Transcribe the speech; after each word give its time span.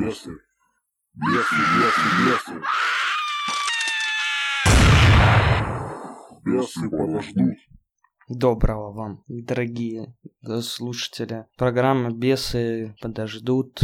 Бесы. 0.00 0.30
Бесы, 1.12 1.56
бесы, 1.76 2.06
бесы. 2.24 2.62
Бесы 6.42 6.88
подождут. 6.88 7.56
Доброго 8.30 8.92
вам, 8.94 9.24
дорогие 9.28 10.16
слушатели. 10.62 11.44
Программа 11.58 12.12
«Бесы 12.12 12.94
подождут» 13.02 13.82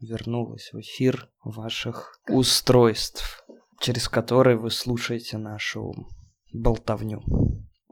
вернулась 0.00 0.70
в 0.72 0.80
эфир 0.80 1.28
ваших 1.44 2.18
устройств, 2.30 3.44
через 3.78 4.08
которые 4.08 4.56
вы 4.56 4.70
слушаете 4.70 5.36
нашу 5.36 5.92
болтовню. 6.50 7.20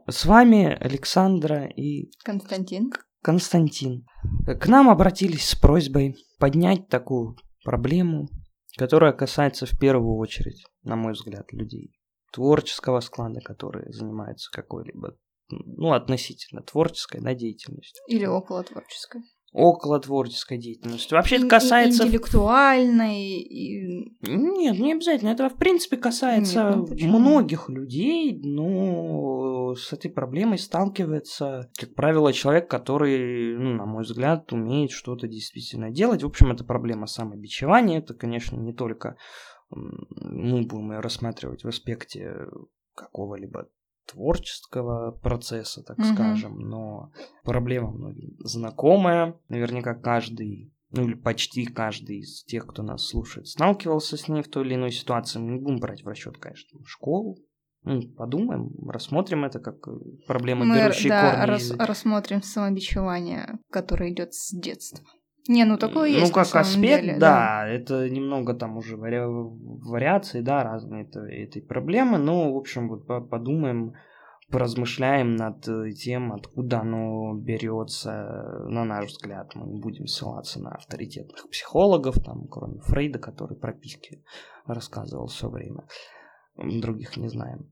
С 0.09 0.25
вами 0.25 0.65
Александра 0.65 1.67
и 1.67 2.09
Константин. 2.23 2.91
Константин. 3.21 4.07
К 4.47 4.67
нам 4.67 4.89
обратились 4.89 5.49
с 5.49 5.55
просьбой 5.55 6.15
поднять 6.39 6.87
такую 6.87 7.37
проблему, 7.67 8.29
которая 8.77 9.11
касается 9.11 9.65
в 9.65 9.77
первую 9.77 10.15
очередь, 10.15 10.63
на 10.83 10.95
мой 10.95 11.11
взгляд, 11.11 11.51
людей 11.51 11.91
творческого 12.31 13.01
склада, 13.01 13.41
которые 13.41 13.91
занимаются 13.91 14.49
какой-либо, 14.53 15.17
ну, 15.49 15.91
относительно 15.91 16.61
творческой 16.61 17.19
да, 17.19 17.33
деятельностью. 17.33 18.01
Или 18.07 18.25
около 18.25 18.63
творческой. 18.63 19.23
Около 19.53 19.99
творческой 19.99 20.57
деятельности. 20.57 21.13
Вообще 21.13 21.37
это 21.37 21.47
касается... 21.47 22.03
Интеллектуальной. 22.03 23.39
И... 23.39 24.13
Нет, 24.21 24.77
не 24.77 24.93
обязательно. 24.93 25.29
Это, 25.29 25.49
в 25.49 25.55
принципе, 25.55 25.97
касается 25.97 26.85
Нет, 26.89 27.01
ну 27.09 27.19
многих 27.19 27.69
людей, 27.69 28.39
но 28.43 29.73
с 29.73 29.93
этой 29.93 30.11
проблемой 30.11 30.57
сталкивается, 30.57 31.69
как 31.79 31.95
правило, 31.95 32.33
человек, 32.33 32.69
который, 32.69 33.57
ну, 33.57 33.73
на 33.73 33.85
мой 33.85 34.03
взгляд, 34.03 34.51
умеет 34.51 34.91
что-то 34.91 35.27
действительно 35.27 35.91
делать. 35.91 36.23
В 36.23 36.27
общем, 36.27 36.51
это 36.51 36.63
проблема 36.63 37.07
самобичевания. 37.07 37.99
Это, 37.99 38.13
конечно, 38.13 38.57
не 38.57 38.73
только 38.73 39.15
мы 39.69 40.61
будем 40.63 40.91
ее 40.91 40.99
рассматривать 40.99 41.63
в 41.63 41.67
аспекте 41.67 42.47
какого-либо 42.95 43.69
творческого 44.07 45.11
процесса, 45.11 45.83
так 45.83 45.97
Мгм. 45.99 46.13
скажем, 46.13 46.59
но 46.59 47.11
проблема 47.43 47.91
многим 47.91 48.35
знакомая, 48.39 49.35
наверняка 49.49 49.93
каждый, 49.95 50.73
ну 50.91 51.03
или 51.03 51.13
почти 51.13 51.65
каждый 51.65 52.19
из 52.19 52.43
тех, 52.43 52.65
кто 52.67 52.83
нас 52.83 53.05
слушает, 53.07 53.47
сталкивался 53.47 54.17
с 54.17 54.27
ней 54.27 54.41
в 54.41 54.47
той 54.49 54.65
или 54.65 54.75
иной 54.75 54.91
ситуации. 54.91 55.39
Мы 55.39 55.51
не 55.53 55.59
будем 55.59 55.79
брать 55.79 56.03
в 56.03 56.07
расчет, 56.07 56.37
конечно, 56.37 56.79
школу. 56.85 57.37
Ну, 57.83 58.01
подумаем, 58.01 58.71
рассмотрим 58.89 59.45
это 59.45 59.59
как 59.59 59.87
э, 59.87 59.91
проблемы, 60.25 60.65
Мы 60.65 60.75
берущие 60.81 61.09
да, 61.09 61.31
корни 61.31 61.45
рас- 61.51 61.61
из- 61.61 61.77
рассмотрим 61.77 62.41
самобичевание, 62.41 63.59
которое 63.71 64.11
идет 64.11 64.33
с 64.33 64.51
детства. 64.53 64.99
Не, 65.47 65.65
ну 65.65 65.77
такое 65.77 66.09
есть 66.09 66.27
Ну, 66.27 66.33
как 66.33 66.55
аспект, 66.55 67.01
деле, 67.03 67.17
да, 67.19 67.67
это 67.67 68.09
немного 68.09 68.53
там 68.53 68.77
уже 68.77 68.95
вари- 68.95 69.25
вариации, 69.25 70.41
да, 70.41 70.63
разные 70.63 71.03
это- 71.05 71.21
этой 71.21 71.61
проблемы. 71.61 72.17
Ну, 72.17 72.53
в 72.53 72.57
общем, 72.57 72.89
вот 72.89 73.07
по- 73.07 73.21
подумаем, 73.21 73.93
поразмышляем 74.49 75.35
над 75.35 75.67
э, 75.67 75.91
тем, 75.91 76.31
откуда 76.33 76.79
оно 76.79 77.33
берется, 77.35 78.63
на 78.67 78.85
наш 78.85 79.07
взгляд. 79.07 79.55
Мы 79.55 79.67
не 79.67 79.79
будем 79.79 80.07
ссылаться 80.07 80.61
на 80.61 80.71
авторитетных 80.71 81.49
психологов, 81.49 82.15
там, 82.23 82.47
кроме 82.47 82.79
Фрейда, 82.81 83.19
который 83.19 83.57
прописки 83.57 84.23
рассказывал 84.65 85.27
все 85.27 85.49
время. 85.49 85.83
Других 86.55 87.17
не 87.17 87.27
знаем. 87.29 87.71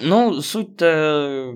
Ну, 0.00 0.40
суть-то... 0.40 1.54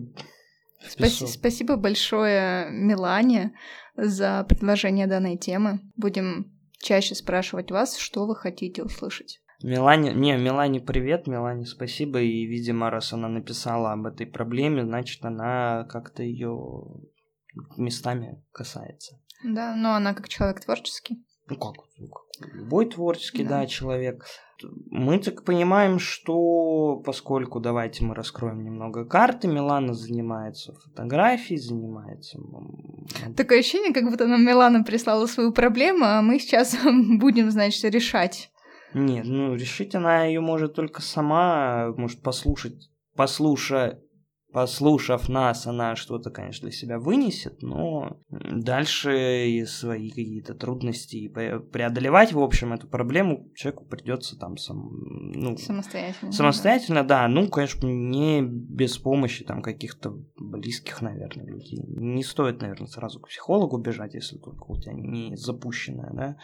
Спаси-. 0.87 1.27
Спасибо 1.27 1.77
большое 1.77 2.71
Милане 2.71 3.55
за 3.97 4.45
предложение 4.49 5.07
данной 5.07 5.37
темы. 5.37 5.81
Будем 5.97 6.53
чаще 6.79 7.15
спрашивать 7.15 7.71
вас, 7.71 7.97
что 7.99 8.27
вы 8.27 8.37
хотите 8.37 8.83
услышать. 8.83 9.41
Милане, 9.63 10.13
не, 10.15 10.37
Милане 10.37 10.81
привет, 10.81 11.27
Милане 11.27 11.67
спасибо, 11.67 12.21
и, 12.21 12.47
видимо, 12.47 12.91
раз 12.91 13.13
она 13.13 13.29
написала 13.29 13.93
об 13.93 14.07
этой 14.07 14.25
проблеме, 14.25 14.85
значит, 14.85 15.25
она 15.25 15.85
как-то 15.91 16.23
ее 16.23 16.57
местами 17.77 18.41
касается. 18.53 19.21
Да, 19.45 19.75
но 19.75 19.95
она 19.95 20.15
как 20.15 20.29
человек 20.29 20.61
творческий. 20.61 21.25
Ну 21.49 21.57
как, 21.57 21.75
ну, 21.99 22.09
как 22.09 22.55
любой 22.55 22.87
творческий, 22.87 23.43
да. 23.43 23.61
Да. 23.61 23.67
человек. 23.67 24.25
Мы 24.91 25.19
так 25.19 25.45
понимаем, 25.45 25.99
что 25.99 26.97
поскольку, 27.05 27.61
давайте 27.61 28.05
мы 28.05 28.15
раскроем 28.15 28.65
немного 28.65 29.05
карты, 29.05 29.47
Милана 29.47 29.95
занимается 29.95 30.75
фотографией, 30.75 31.61
занимается... 31.61 32.39
Такое 33.37 33.61
ощущение, 33.61 33.93
как 33.93 34.05
будто 34.11 34.27
нам 34.27 34.45
Милана 34.45 34.83
прислала 34.83 35.27
свою 35.27 35.53
проблему, 35.53 36.05
а 36.05 36.23
мы 36.23 36.41
сейчас 36.41 36.77
будем, 37.19 37.51
значит, 37.51 37.85
решать. 37.85 38.51
Нет, 38.95 39.27
ну 39.27 39.55
решить 39.55 39.95
она 39.95 40.25
ее 40.25 40.41
может 40.41 40.75
только 40.75 41.03
сама, 41.03 41.93
может 41.97 42.23
послушать, 42.23 42.91
послуша, 43.15 44.01
послушав 44.53 45.29
нас, 45.29 45.67
она 45.67 45.95
что-то, 45.97 46.31
конечно, 46.31 46.69
для 46.69 46.77
себя 46.77 46.99
вынесет, 46.99 47.63
но 47.63 48.19
дальше 48.31 49.47
и 49.49 49.65
свои 49.67 50.09
какие-то 50.09 50.55
трудности 50.55 51.31
пре- 51.31 51.61
преодолевать, 51.61 52.33
в 52.33 52.41
общем, 52.41 52.73
эту 52.73 52.89
проблему 52.89 53.51
человеку 53.55 53.85
придется 53.85 54.39
там 54.39 54.57
сам, 54.57 54.89
ну, 55.35 55.57
Самостоятельно. 55.57 56.33
самостоятельно, 56.33 57.05
да, 57.05 57.29
ну, 57.29 57.49
конечно, 57.49 57.87
не 57.87 58.43
без 58.43 58.97
помощи 58.99 59.45
там 59.45 59.61
каких-то 59.63 60.17
близких, 60.37 61.03
наверное, 61.03 61.47
людей. 61.47 61.83
Не 61.87 62.23
стоит, 62.25 62.61
наверное, 62.63 62.89
сразу 62.89 63.21
к 63.21 63.29
психологу 63.29 63.79
бежать, 63.79 64.15
если 64.15 64.39
только 64.39 64.65
у 64.71 64.81
тебя 64.81 64.95
не 64.95 65.37
запущенная, 65.37 66.11
да, 66.15 66.37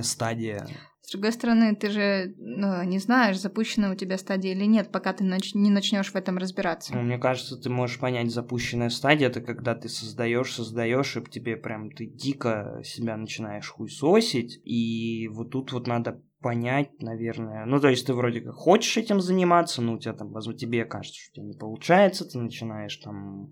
стадия 0.00 0.66
С 1.02 1.12
другой 1.12 1.32
стороны, 1.32 1.74
ты 1.76 1.90
же 1.90 2.34
ну, 2.38 2.82
не 2.84 2.98
знаешь, 2.98 3.38
запущена 3.38 3.90
у 3.90 3.94
тебя 3.94 4.18
стадия 4.18 4.52
или 4.52 4.64
нет, 4.64 4.90
пока 4.90 5.12
ты 5.12 5.24
нач- 5.24 5.54
не 5.54 5.70
начнешь 5.70 6.10
в 6.12 6.16
этом 6.16 6.38
разбираться. 6.38 6.94
Ну, 6.94 7.02
Мне 7.02 7.18
кажется, 7.18 7.56
ты 7.56 7.68
можешь 7.70 7.98
понять 7.98 8.30
запущенная 8.30 8.90
стадия, 8.90 9.28
это 9.28 9.40
когда 9.40 9.74
ты 9.74 9.88
создаешь, 9.88 10.52
создаешь, 10.52 11.16
и 11.16 11.22
тебе 11.22 11.56
прям 11.56 11.90
ты 11.90 12.06
дико 12.06 12.80
себя 12.84 13.16
начинаешь 13.16 13.68
хуесосить, 13.68 14.60
и 14.64 15.28
вот 15.28 15.50
тут 15.50 15.72
вот 15.72 15.86
надо 15.86 16.22
понять, 16.40 17.00
наверное, 17.00 17.64
ну, 17.64 17.80
то 17.80 17.88
есть 17.88 18.06
ты 18.06 18.12
вроде 18.12 18.42
как 18.42 18.54
хочешь 18.54 18.98
этим 18.98 19.20
заниматься, 19.20 19.80
но 19.80 19.94
у 19.94 19.98
тебя 19.98 20.12
там, 20.12 20.30
возможно, 20.30 20.58
тебе 20.58 20.84
кажется, 20.84 21.18
что 21.18 21.30
у 21.30 21.34
тебя 21.36 21.46
не 21.46 21.58
получается, 21.58 22.26
ты 22.26 22.38
начинаешь 22.38 22.96
там 22.98 23.50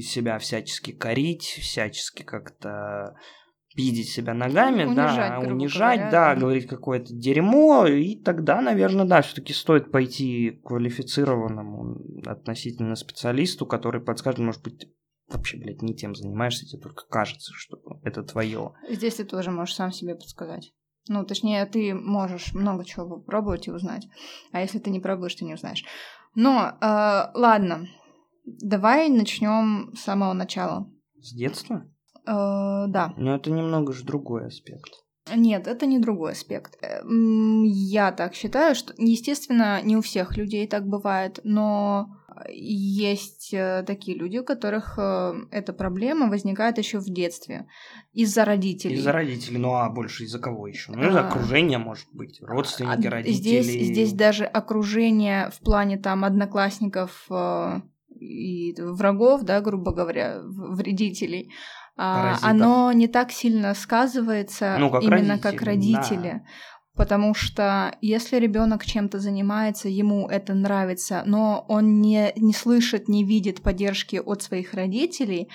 себя 0.00 0.38
всячески 0.38 0.92
корить, 0.92 1.44
всячески 1.44 2.22
как-то 2.22 3.16
пиздить 3.76 4.08
себя 4.08 4.34
ногами, 4.34 4.84
Унижать, 4.84 4.96
да, 4.96 5.38
унижать, 5.40 5.98
говоря, 5.98 6.10
да, 6.10 6.34
да. 6.34 6.40
говорить 6.40 6.66
какое-то 6.66 7.14
дерьмо, 7.14 7.86
и 7.86 8.16
тогда, 8.16 8.60
наверное, 8.60 9.04
да, 9.04 9.20
все-таки 9.22 9.52
стоит 9.52 9.92
пойти 9.92 10.52
к 10.52 10.68
квалифицированному 10.68 12.22
относительно 12.24 12.96
специалисту, 12.96 13.66
который 13.66 14.00
подскажет, 14.00 14.40
может 14.40 14.62
быть, 14.62 14.88
вообще, 15.28 15.58
блядь, 15.58 15.82
не 15.82 15.94
тем 15.94 16.14
занимаешься, 16.14 16.66
тебе 16.66 16.80
только 16.80 17.04
кажется, 17.08 17.52
что 17.54 17.78
это 18.02 18.22
твое. 18.22 18.72
Здесь 18.88 19.16
ты 19.16 19.24
тоже 19.24 19.50
можешь 19.50 19.74
сам 19.74 19.92
себе 19.92 20.14
подсказать. 20.14 20.72
Ну, 21.08 21.24
точнее, 21.24 21.64
ты 21.66 21.94
можешь 21.94 22.52
много 22.54 22.84
чего 22.84 23.18
попробовать 23.18 23.68
и 23.68 23.70
узнать. 23.70 24.08
А 24.52 24.60
если 24.60 24.78
ты 24.78 24.90
не 24.90 24.98
пробуешь, 24.98 25.36
ты 25.36 25.44
не 25.44 25.54
узнаешь. 25.54 25.84
Но, 26.34 26.76
э, 26.80 27.30
ладно, 27.34 27.86
давай 28.44 29.08
начнем 29.08 29.92
с 29.94 30.00
самого 30.00 30.32
начала. 30.32 30.90
С 31.20 31.32
детства? 31.32 31.88
Э, 32.26 32.86
да. 32.88 33.14
Но 33.16 33.36
это 33.36 33.50
немного 33.50 33.92
же 33.92 34.04
другой 34.04 34.46
аспект. 34.46 34.90
Нет, 35.34 35.66
это 35.66 35.86
не 35.86 35.98
другой 35.98 36.32
аспект. 36.32 36.76
Э, 36.82 37.00
Я 37.64 38.12
так 38.12 38.34
считаю, 38.34 38.74
что, 38.74 38.92
естественно, 38.96 39.80
не 39.82 39.96
у 39.96 40.00
всех 40.02 40.36
людей 40.36 40.66
так 40.66 40.86
бывает, 40.86 41.40
но 41.44 42.08
есть 42.50 43.54
э, 43.54 43.82
такие 43.86 44.16
люди, 44.18 44.38
у 44.38 44.44
которых 44.44 44.98
эта 44.98 45.72
проблема 45.72 46.28
возникает 46.28 46.78
еще 46.78 46.98
в 46.98 47.06
детстве 47.06 47.66
из-за 48.12 48.44
родителей. 48.44 48.96
Из-за 48.96 49.12
родителей, 49.12 49.58
ну 49.58 49.74
а 49.74 49.88
больше 49.88 50.24
из-за 50.24 50.38
кого 50.38 50.66
еще? 50.66 50.92
Ну, 50.92 51.08
из-за 51.08 51.20
А. 51.20 51.28
окружения, 51.28 51.78
может 51.78 52.08
быть, 52.12 52.40
родственники, 52.42 53.06
А, 53.06 53.10
родители. 53.10 53.32
Здесь, 53.62 53.66
здесь 53.66 54.12
даже 54.12 54.44
окружение 54.44 55.50
в 55.50 55.60
плане 55.60 55.96
там 55.96 56.24
одноклассников 56.24 57.26
и 58.20 58.74
врагов, 58.78 59.42
да, 59.42 59.60
грубо 59.60 59.92
говоря, 59.92 60.40
вредителей, 60.44 61.52
Паразитов. 61.96 62.50
оно 62.50 62.92
не 62.92 63.08
так 63.08 63.32
сильно 63.32 63.74
сказывается 63.74 64.76
Ну, 64.78 64.90
как 64.90 65.02
именно 65.02 65.38
как 65.38 65.62
родители, 65.62 65.92
да. 65.92 65.98
родители. 65.98 66.42
Потому 66.94 67.34
что 67.34 67.94
если 68.00 68.36
ребенок 68.36 68.84
чем-то 68.84 69.18
занимается, 69.18 69.88
ему 69.88 70.28
это 70.28 70.54
нравится, 70.54 71.22
но 71.26 71.64
он 71.68 72.00
не, 72.00 72.32
не 72.36 72.54
слышит, 72.54 73.08
не 73.08 73.22
видит 73.22 73.62
поддержки 73.62 74.16
от 74.16 74.42
своих 74.42 74.72
родителей, 74.72 75.50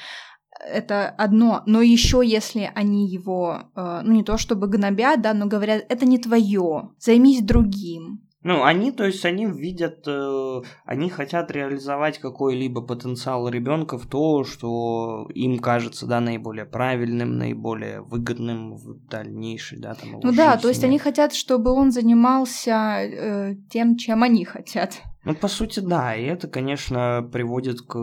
это 0.59 1.09
одно. 1.09 1.63
Но 1.65 1.81
еще 1.81 2.21
если 2.23 2.71
они 2.75 3.09
его, 3.09 3.63
э, 3.75 4.01
ну 4.03 4.11
не 4.11 4.23
то 4.23 4.38
чтобы 4.38 4.67
гнобят, 4.67 5.21
да, 5.21 5.33
но 5.33 5.47
говорят, 5.47 5.83
это 5.89 6.05
не 6.05 6.19
твое, 6.19 6.91
займись 6.99 7.41
другим. 7.41 8.21
Ну, 8.43 8.63
они, 8.63 8.91
то 8.91 9.05
есть, 9.05 9.23
они 9.23 9.45
видят, 9.45 10.03
э, 10.07 10.61
они 10.85 11.09
хотят 11.09 11.51
реализовать 11.51 12.17
какой-либо 12.17 12.81
потенциал 12.81 13.47
ребенка 13.47 13.99
в 13.99 14.07
то, 14.07 14.43
что 14.43 15.29
им 15.35 15.59
кажется, 15.59 16.07
да, 16.07 16.19
наиболее 16.19 16.65
правильным, 16.65 17.38
наиболее 17.38 18.01
выгодным 18.01 18.75
в 18.75 19.07
дальнейшей, 19.07 19.79
да, 19.79 19.93
там, 19.93 20.19
Ну 20.23 20.31
да, 20.31 20.57
то 20.57 20.69
есть 20.69 20.81
жизни. 20.81 20.88
они 20.88 20.99
хотят, 20.99 21.33
чтобы 21.33 21.71
он 21.71 21.91
занимался 21.91 22.71
э, 22.71 23.55
тем, 23.69 23.95
чем 23.95 24.23
они 24.23 24.43
хотят. 24.43 25.01
Ну, 25.23 25.35
по 25.35 25.47
сути, 25.47 25.79
да, 25.79 26.15
и 26.15 26.23
это, 26.23 26.47
конечно, 26.47 27.27
приводит 27.31 27.81
к 27.81 27.95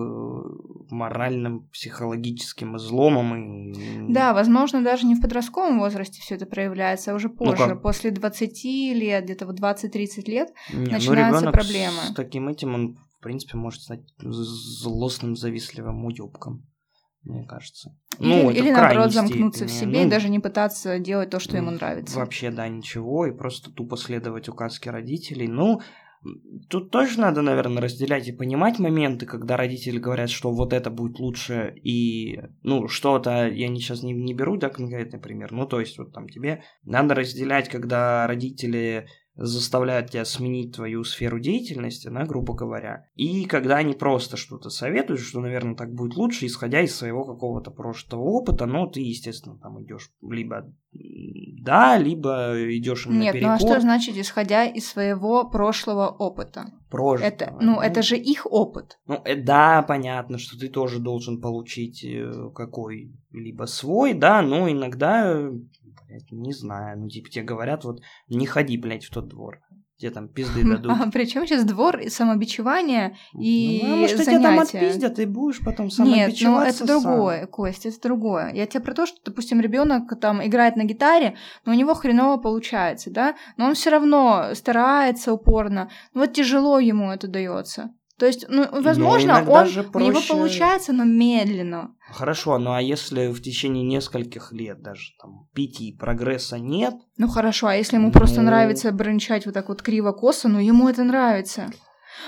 моральным, 0.90 1.68
психологическим 1.70 2.76
изломам 2.76 3.36
и... 3.36 4.12
Да, 4.12 4.32
возможно, 4.32 4.82
даже 4.82 5.04
не 5.06 5.16
в 5.16 5.20
подростковом 5.20 5.80
возрасте 5.80 6.20
все 6.22 6.36
это 6.36 6.46
проявляется, 6.46 7.10
а 7.10 7.14
уже 7.14 7.28
позже, 7.28 7.56
как? 7.56 7.82
после 7.82 8.12
20 8.12 8.64
лет, 8.64 9.24
где-то 9.24 9.46
в 9.46 9.50
20-30 9.50 10.30
лет. 10.30 10.52
Не, 10.72 10.92
начинаются 10.92 11.46
ну, 11.46 11.52
проблемы. 11.52 12.02
с 12.08 12.14
таким 12.14 12.48
этим, 12.48 12.74
он, 12.74 12.98
в 13.18 13.22
принципе, 13.22 13.56
может 13.56 13.82
стать 13.82 14.00
злостным, 14.18 15.34
завистливым 15.34 16.04
уёбком, 16.04 16.66
мне 17.24 17.44
кажется. 17.44 17.96
Или, 18.20 18.28
Ну, 18.28 18.50
или 18.50 18.70
в 18.70 18.74
наоборот 18.74 19.12
замкнуться 19.12 19.66
в 19.66 19.70
степени. 19.70 19.90
себе 19.92 20.02
и 20.02 20.04
Ну, 20.04 20.10
даже 20.10 20.28
не 20.28 20.38
пытаться 20.38 20.98
делать 21.00 21.30
то, 21.30 21.40
что 21.40 21.56
ему 21.56 21.68
м, 21.70 21.74
нравится. 21.74 22.16
Вообще, 22.16 22.50
да, 22.50 22.68
ничего, 22.68 23.26
и 23.26 23.32
просто 23.32 23.72
тупо 23.72 23.96
следовать 23.96 24.48
указке 24.48 24.90
родителей. 24.90 25.48
Ну, 25.48 25.80
тут 26.68 26.90
тоже 26.90 27.20
надо, 27.20 27.42
наверное, 27.42 27.82
разделять 27.82 28.28
и 28.28 28.32
понимать 28.32 28.78
моменты, 28.78 29.26
когда 29.26 29.56
родители 29.56 29.98
говорят, 29.98 30.30
что 30.30 30.50
вот 30.50 30.72
это 30.72 30.90
будет 30.90 31.18
лучше, 31.18 31.74
и, 31.82 32.40
ну, 32.62 32.88
что-то, 32.88 33.48
я 33.48 33.68
не, 33.68 33.80
сейчас 33.80 34.02
не, 34.02 34.12
не 34.12 34.34
беру, 34.34 34.56
да, 34.56 34.68
конкретный 34.68 35.20
пример, 35.20 35.52
ну, 35.52 35.66
то 35.66 35.80
есть, 35.80 35.98
вот 35.98 36.12
там 36.12 36.28
тебе 36.28 36.62
надо 36.84 37.14
разделять, 37.14 37.68
когда 37.68 38.26
родители 38.26 39.08
заставляют 39.38 40.10
тебя 40.10 40.24
сменить 40.24 40.74
твою 40.74 41.04
сферу 41.04 41.38
деятельности, 41.38 42.08
да, 42.08 42.24
грубо 42.24 42.54
говоря, 42.54 43.06
и 43.14 43.44
когда 43.44 43.76
они 43.76 43.94
просто 43.94 44.36
что-то 44.36 44.68
советуют, 44.68 45.20
что, 45.20 45.40
наверное, 45.40 45.76
так 45.76 45.94
будет 45.94 46.16
лучше, 46.16 46.46
исходя 46.46 46.80
из 46.80 46.94
своего 46.94 47.24
какого-то 47.24 47.70
прошлого 47.70 48.22
опыта, 48.22 48.66
но 48.66 48.86
ты, 48.86 49.00
естественно, 49.00 49.56
там 49.58 49.82
идешь 49.82 50.10
либо 50.20 50.66
да, 51.60 51.98
либо 51.98 52.54
идешь 52.76 53.06
им 53.06 53.20
Нет, 53.20 53.36
ну 53.40 53.50
а 53.50 53.58
что 53.58 53.78
значит, 53.78 54.16
исходя 54.16 54.64
из 54.64 54.88
своего 54.88 55.48
прошлого 55.48 56.08
опыта? 56.08 56.72
прожитого. 56.90 57.28
Это, 57.28 57.56
ну, 57.60 57.80
это 57.80 58.02
же 58.02 58.16
их 58.16 58.46
опыт. 58.50 58.98
Ну, 59.06 59.20
э, 59.24 59.36
да, 59.36 59.82
понятно, 59.82 60.38
что 60.38 60.58
ты 60.58 60.68
тоже 60.68 60.98
должен 60.98 61.40
получить 61.40 62.04
э, 62.04 62.50
какой-либо 62.54 63.64
свой, 63.64 64.14
да, 64.14 64.42
но 64.42 64.70
иногда, 64.70 65.32
э, 65.32 65.52
блядь, 66.08 66.30
не 66.30 66.52
знаю, 66.52 66.98
ну, 66.98 67.08
типа, 67.08 67.28
тебе 67.28 67.44
говорят, 67.44 67.84
вот, 67.84 68.00
не 68.28 68.46
ходи, 68.46 68.76
блядь, 68.78 69.04
в 69.04 69.10
тот 69.10 69.28
двор. 69.28 69.60
Тебе 69.98 70.12
там 70.12 70.28
пизды 70.28 70.62
дадут. 70.62 70.92
А 70.92 71.10
причем 71.10 71.44
сейчас 71.44 71.64
двор 71.64 71.98
и 71.98 72.08
самобичевание 72.08 73.16
и 73.36 73.80
ну, 73.82 73.94
а 73.94 73.96
может, 73.96 74.22
тебя 74.22 74.40
там 74.40 74.42
занятия. 74.42 74.78
отпиздят, 74.78 75.18
и 75.18 75.26
будешь 75.26 75.58
потом 75.58 75.86
Нет, 75.86 75.92
самобичеваться 75.92 76.44
ну 76.46 76.60
это 76.60 76.72
сам. 76.72 76.86
другое, 76.86 77.46
Кость, 77.46 77.86
это 77.86 78.00
другое. 78.00 78.52
Я 78.54 78.66
тебе 78.66 78.80
про 78.80 78.94
то, 78.94 79.06
что, 79.06 79.18
допустим, 79.24 79.60
ребенок 79.60 80.18
там 80.20 80.46
играет 80.46 80.76
на 80.76 80.84
гитаре, 80.84 81.36
но 81.64 81.72
у 81.72 81.74
него 81.74 81.94
хреново 81.94 82.40
получается, 82.40 83.10
да, 83.10 83.34
но 83.56 83.66
он 83.66 83.74
все 83.74 83.90
равно 83.90 84.50
старается 84.54 85.32
упорно. 85.32 85.90
Ну 86.14 86.20
вот 86.20 86.32
тяжело 86.32 86.78
ему 86.78 87.10
это 87.10 87.26
дается. 87.26 87.90
То 88.18 88.26
есть, 88.26 88.46
ну, 88.48 88.66
возможно, 88.82 89.26
иногда 89.30 89.60
он, 89.62 89.66
же 89.68 89.80
у 89.94 89.98
него 90.00 90.18
проще- 90.18 90.28
получается, 90.28 90.92
но 90.92 91.04
медленно. 91.04 91.94
Хорошо, 92.10 92.58
ну 92.58 92.72
а 92.72 92.82
если 92.82 93.28
в 93.32 93.40
течение 93.40 93.84
нескольких 93.84 94.52
лет, 94.52 94.82
даже 94.82 95.12
там 95.20 95.46
пяти, 95.54 95.92
прогресса 95.92 96.58
нет, 96.58 96.94
Ну 97.16 97.28
хорошо, 97.28 97.68
а 97.68 97.74
если 97.76 97.96
ему 97.96 98.10
просто 98.10 98.40
Ну. 98.40 98.46
нравится 98.46 98.90
брончать 98.92 99.44
вот 99.46 99.54
так 99.54 99.68
вот 99.68 99.82
криво-косо, 99.82 100.48
ну 100.48 100.58
ему 100.58 100.88
это 100.88 101.04
нравится. 101.04 101.70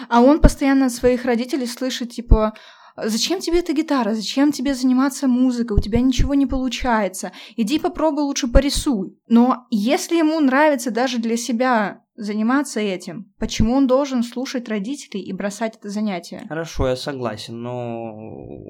А 0.08 0.20
он 0.20 0.40
постоянно 0.40 0.86
от 0.86 0.92
своих 0.92 1.24
родителей 1.24 1.66
слышит, 1.66 2.10
типа, 2.12 2.52
зачем 2.96 3.40
тебе 3.40 3.58
эта 3.60 3.72
гитара, 3.72 4.14
зачем 4.14 4.52
тебе 4.52 4.74
заниматься 4.74 5.26
музыкой, 5.26 5.76
у 5.76 5.80
тебя 5.80 6.00
ничего 6.00 6.34
не 6.34 6.46
получается, 6.46 7.32
иди 7.56 7.78
попробуй 7.78 8.22
лучше 8.24 8.46
порисуй. 8.46 9.18
Но 9.28 9.66
если 9.70 10.16
ему 10.16 10.38
нравится 10.40 10.90
даже 10.92 11.18
для 11.18 11.36
себя 11.36 12.02
заниматься 12.20 12.80
этим, 12.80 13.32
почему 13.38 13.74
он 13.74 13.86
должен 13.86 14.22
слушать 14.22 14.68
родителей 14.68 15.22
и 15.22 15.32
бросать 15.32 15.76
это 15.76 15.88
занятие? 15.88 16.44
Хорошо, 16.48 16.88
я 16.88 16.96
согласен, 16.96 17.60
но 17.60 18.14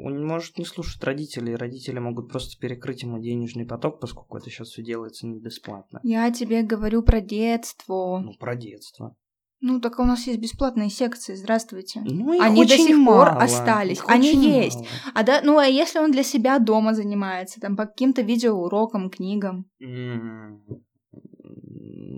он 0.05 0.25
может 0.26 0.58
не 0.58 0.64
слушать 0.64 1.02
родителей, 1.02 1.56
родители 1.56 1.99
могут 1.99 2.31
просто 2.31 2.58
перекрыть 2.58 3.02
ему 3.02 3.19
денежный 3.19 3.67
поток, 3.67 4.00
поскольку 4.00 4.38
это 4.38 4.49
сейчас 4.50 4.69
все 4.69 4.82
делается 4.82 5.26
не 5.26 5.41
бесплатно. 5.41 6.00
Я 6.02 6.31
тебе 6.31 6.62
говорю 6.62 7.02
про 7.02 7.20
детство. 7.20 8.20
Ну, 8.25 8.32
про 8.38 8.55
детство. 8.55 9.17
Ну, 9.62 9.79
так 9.79 9.99
у 9.99 10.05
нас 10.05 10.26
есть 10.26 10.41
бесплатные 10.41 10.88
секции, 10.88 11.35
здравствуйте. 11.35 12.00
Ну, 12.02 12.32
их 12.32 12.43
Они 12.43 12.64
до 12.64 12.73
очень 12.75 12.87
сих 12.87 12.97
пор 13.05 13.26
мало, 13.32 13.43
остались. 13.43 13.99
их 13.99 14.05
Они 14.08 14.35
есть. 14.35 14.76
мало. 14.76 14.87
А 15.14 15.23
да, 15.23 15.41
ну 15.44 15.58
а 15.58 15.67
если 15.67 15.99
он 15.99 16.12
для 16.12 16.23
себя 16.23 16.58
дома 16.58 16.94
занимается, 16.94 17.61
там 17.61 17.76
по 17.76 17.85
каким-то 17.85 18.23
видеоурокам, 18.23 19.11
книгам? 19.11 19.67
М, 19.82 20.62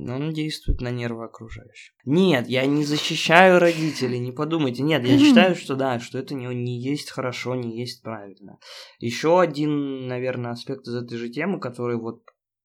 Он 0.09 0.33
действует 0.33 0.81
на 0.81 0.91
нервы 0.91 1.25
окружающих. 1.25 1.95
Нет, 2.05 2.49
я 2.49 2.67
не 2.67 2.85
защищаю 2.85 3.59
родителей, 3.59 4.19
не 4.19 4.33
подумайте. 4.33 4.83
Нет, 4.83 5.05
я 5.05 5.19
считаю, 5.25 5.55
что 5.55 5.75
да, 5.77 6.01
что 6.01 6.19
это 6.19 6.35
не, 6.35 6.47
не 6.55 6.81
есть 6.81 7.11
хорошо, 7.11 7.55
не 7.55 7.79
есть 7.79 8.03
правильно. 8.03 8.59
Еще 8.99 9.41
один, 9.41 10.07
наверное, 10.07 10.53
аспект 10.53 10.87
из 10.87 10.95
этой 10.95 11.19
же 11.19 11.29
темы, 11.29 11.61
который 11.61 11.97
вот 11.97 12.23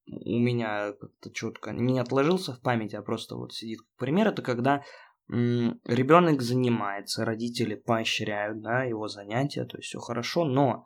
у 0.07 0.39
меня 0.39 0.94
как-то 0.94 1.31
четко 1.31 1.71
не 1.71 2.00
отложился 2.00 2.54
в 2.54 2.62
памяти, 2.62 2.95
а 2.95 3.01
просто 3.01 3.36
вот 3.36 3.54
сидит 3.54 3.80
пример, 3.98 4.30
это 4.30 4.42
когда 4.42 4.83
ребенок 5.30 6.42
занимается, 6.42 7.25
родители 7.25 7.75
поощряют, 7.75 8.62
да, 8.62 8.83
его 8.83 9.07
занятия, 9.07 9.65
то 9.65 9.77
есть 9.77 9.89
все 9.89 10.00
хорошо, 10.00 10.45
но 10.45 10.86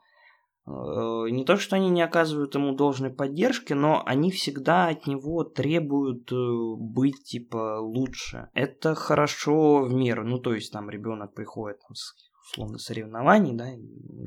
не 0.67 1.43
то, 1.45 1.57
что 1.57 1.75
они 1.75 1.89
не 1.89 2.01
оказывают 2.01 2.55
ему 2.55 2.75
должной 2.75 3.09
поддержки, 3.09 3.73
но 3.73 4.03
они 4.05 4.31
всегда 4.31 4.87
от 4.87 5.07
него 5.07 5.43
требуют 5.43 6.31
э, 6.31 6.35
быть 6.77 7.23
типа 7.23 7.79
лучше. 7.79 8.49
Это 8.53 8.93
хорошо 8.95 9.81
в 9.83 9.93
меру. 9.93 10.25
Ну, 10.25 10.37
то 10.39 10.53
есть 10.53 10.71
там 10.71 10.89
ребенок 10.89 11.33
приходит 11.33 11.79
там, 11.79 11.95
с 11.95 12.13
условно 12.53 12.77
соревнований, 12.79 13.53
да, 13.53 13.69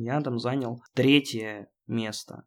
я 0.00 0.20
там 0.22 0.38
занял 0.38 0.80
третье 0.94 1.68
место 1.86 2.44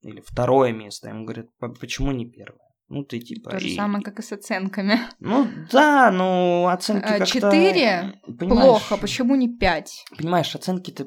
или 0.00 0.20
второе 0.24 0.72
место. 0.72 1.08
Ему 1.08 1.24
говорят, 1.24 1.46
«П- 1.58 1.74
почему 1.78 2.12
не 2.12 2.24
первое? 2.30 2.60
Ну, 2.88 3.02
ты 3.04 3.18
типа... 3.18 3.50
То 3.50 3.58
же 3.58 3.68
и- 3.68 3.74
самое, 3.76 4.02
как 4.02 4.18
и 4.20 4.22
с 4.22 4.32
оценками. 4.32 5.00
Ну, 5.18 5.46
да, 5.72 6.10
но 6.12 6.68
оценки 6.68 7.04
Э, 7.04 7.18
как-то... 7.18 7.26
четыре? 7.26 8.20
Понимаешь, 8.38 8.62
Плохо, 8.62 8.96
почему 8.96 9.34
не 9.34 9.54
пять? 9.58 10.04
Понимаешь, 10.16 10.54
оценки-то 10.54 11.04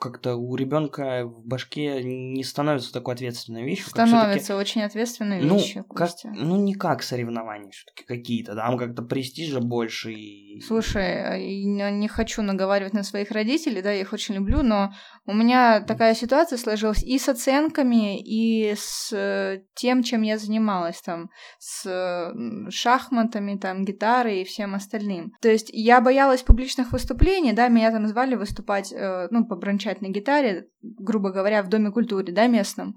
как-то 0.00 0.34
у 0.34 0.56
ребенка 0.56 1.24
в 1.26 1.46
башке 1.46 2.02
не 2.02 2.42
становятся 2.42 2.92
такой 2.92 3.14
ответственной 3.14 3.64
вещью. 3.64 3.90
Становятся 3.90 4.56
очень 4.56 4.82
ответственные 4.82 5.42
ну, 5.42 5.56
вещи, 5.56 5.84
как, 5.94 6.10
ну, 6.24 6.56
не 6.56 6.74
как 6.74 7.02
соревнования 7.02 7.70
все-таки 7.70 8.04
какие-то, 8.04 8.54
там 8.54 8.78
как-то 8.78 9.02
престижа 9.02 9.60
больше 9.60 10.12
и... 10.12 10.60
Слушай, 10.60 11.42
я 11.42 11.90
не 11.90 12.08
хочу 12.08 12.42
наговаривать 12.42 12.94
на 12.94 13.02
своих 13.02 13.30
родителей, 13.30 13.82
да, 13.82 13.92
я 13.92 14.00
их 14.00 14.12
очень 14.12 14.34
люблю, 14.34 14.62
но 14.62 14.92
у 15.26 15.34
меня 15.34 15.80
такая 15.80 16.14
ситуация 16.14 16.58
сложилась 16.58 17.02
и 17.02 17.18
с 17.18 17.28
оценками, 17.28 18.18
и 18.18 18.74
с 18.74 19.12
э, 19.12 19.62
тем, 19.74 20.02
чем 20.02 20.22
я 20.22 20.38
занималась, 20.38 21.00
там, 21.02 21.28
с 21.58 22.32
шахматами, 22.70 23.58
там, 23.58 23.84
гитарой 23.84 24.40
и 24.40 24.44
всем 24.44 24.74
остальным. 24.74 25.32
То 25.42 25.50
есть 25.50 25.70
я 25.72 26.00
боялась 26.00 26.42
публичных 26.42 26.92
выступлений, 26.92 27.52
да, 27.52 27.68
меня 27.68 27.90
там 27.90 28.06
звали 28.08 28.34
выступать, 28.34 28.92
э, 28.92 29.28
ну, 29.30 29.46
побранчать 29.46 29.89
на 30.00 30.08
гитаре, 30.08 30.68
грубо 30.82 31.30
говоря, 31.30 31.62
в 31.62 31.68
Доме 31.68 31.90
культуры, 31.90 32.32
да, 32.32 32.46
местном, 32.46 32.96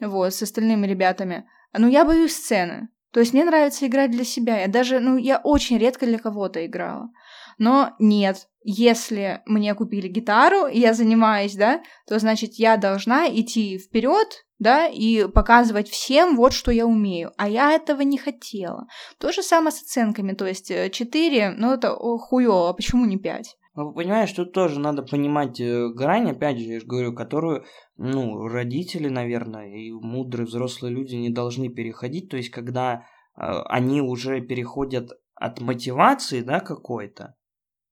вот, 0.00 0.34
с 0.34 0.42
остальными 0.42 0.86
ребятами. 0.86 1.46
Но 1.76 1.88
я 1.88 2.04
боюсь 2.04 2.36
сцены. 2.36 2.88
То 3.12 3.20
есть 3.20 3.32
мне 3.32 3.44
нравится 3.44 3.86
играть 3.86 4.10
для 4.10 4.24
себя. 4.24 4.60
Я 4.60 4.68
даже, 4.68 5.00
ну, 5.00 5.16
я 5.16 5.38
очень 5.38 5.78
редко 5.78 6.06
для 6.06 6.18
кого-то 6.18 6.64
играла. 6.66 7.10
Но 7.56 7.94
нет, 7.98 8.46
если 8.62 9.42
мне 9.46 9.74
купили 9.74 10.08
гитару, 10.08 10.66
и 10.66 10.78
я 10.78 10.94
занимаюсь, 10.94 11.56
да, 11.56 11.82
то 12.06 12.18
значит 12.18 12.54
я 12.54 12.76
должна 12.76 13.28
идти 13.28 13.78
вперед, 13.78 14.44
да, 14.58 14.86
и 14.86 15.26
показывать 15.26 15.88
всем 15.88 16.36
вот 16.36 16.52
что 16.52 16.70
я 16.70 16.86
умею. 16.86 17.32
А 17.36 17.48
я 17.48 17.72
этого 17.72 18.02
не 18.02 18.18
хотела. 18.18 18.86
То 19.18 19.32
же 19.32 19.42
самое 19.42 19.72
с 19.72 19.82
оценками, 19.82 20.32
то 20.34 20.46
есть 20.46 20.68
4, 20.68 21.54
ну 21.56 21.72
это 21.72 21.90
хуёво, 21.94 22.72
почему 22.74 23.06
не 23.06 23.16
5? 23.16 23.56
Ну, 23.78 23.92
понимаешь, 23.92 24.32
тут 24.32 24.52
тоже 24.52 24.80
надо 24.80 25.02
понимать 25.04 25.60
э, 25.60 25.88
грань, 25.90 26.32
опять 26.32 26.58
же, 26.58 26.64
я 26.64 26.80
же 26.80 26.86
говорю, 26.86 27.14
которую, 27.14 27.64
ну, 27.96 28.48
родители, 28.48 29.08
наверное, 29.08 29.68
и 29.68 29.92
мудрые 29.92 30.46
взрослые 30.46 30.92
люди 30.92 31.14
не 31.14 31.30
должны 31.30 31.68
переходить, 31.68 32.28
то 32.28 32.36
есть 32.36 32.50
когда 32.50 32.94
э, 33.36 33.42
они 33.66 34.00
уже 34.00 34.40
переходят 34.40 35.12
от 35.36 35.60
мотивации, 35.60 36.40
да, 36.40 36.58
какой-то, 36.58 37.36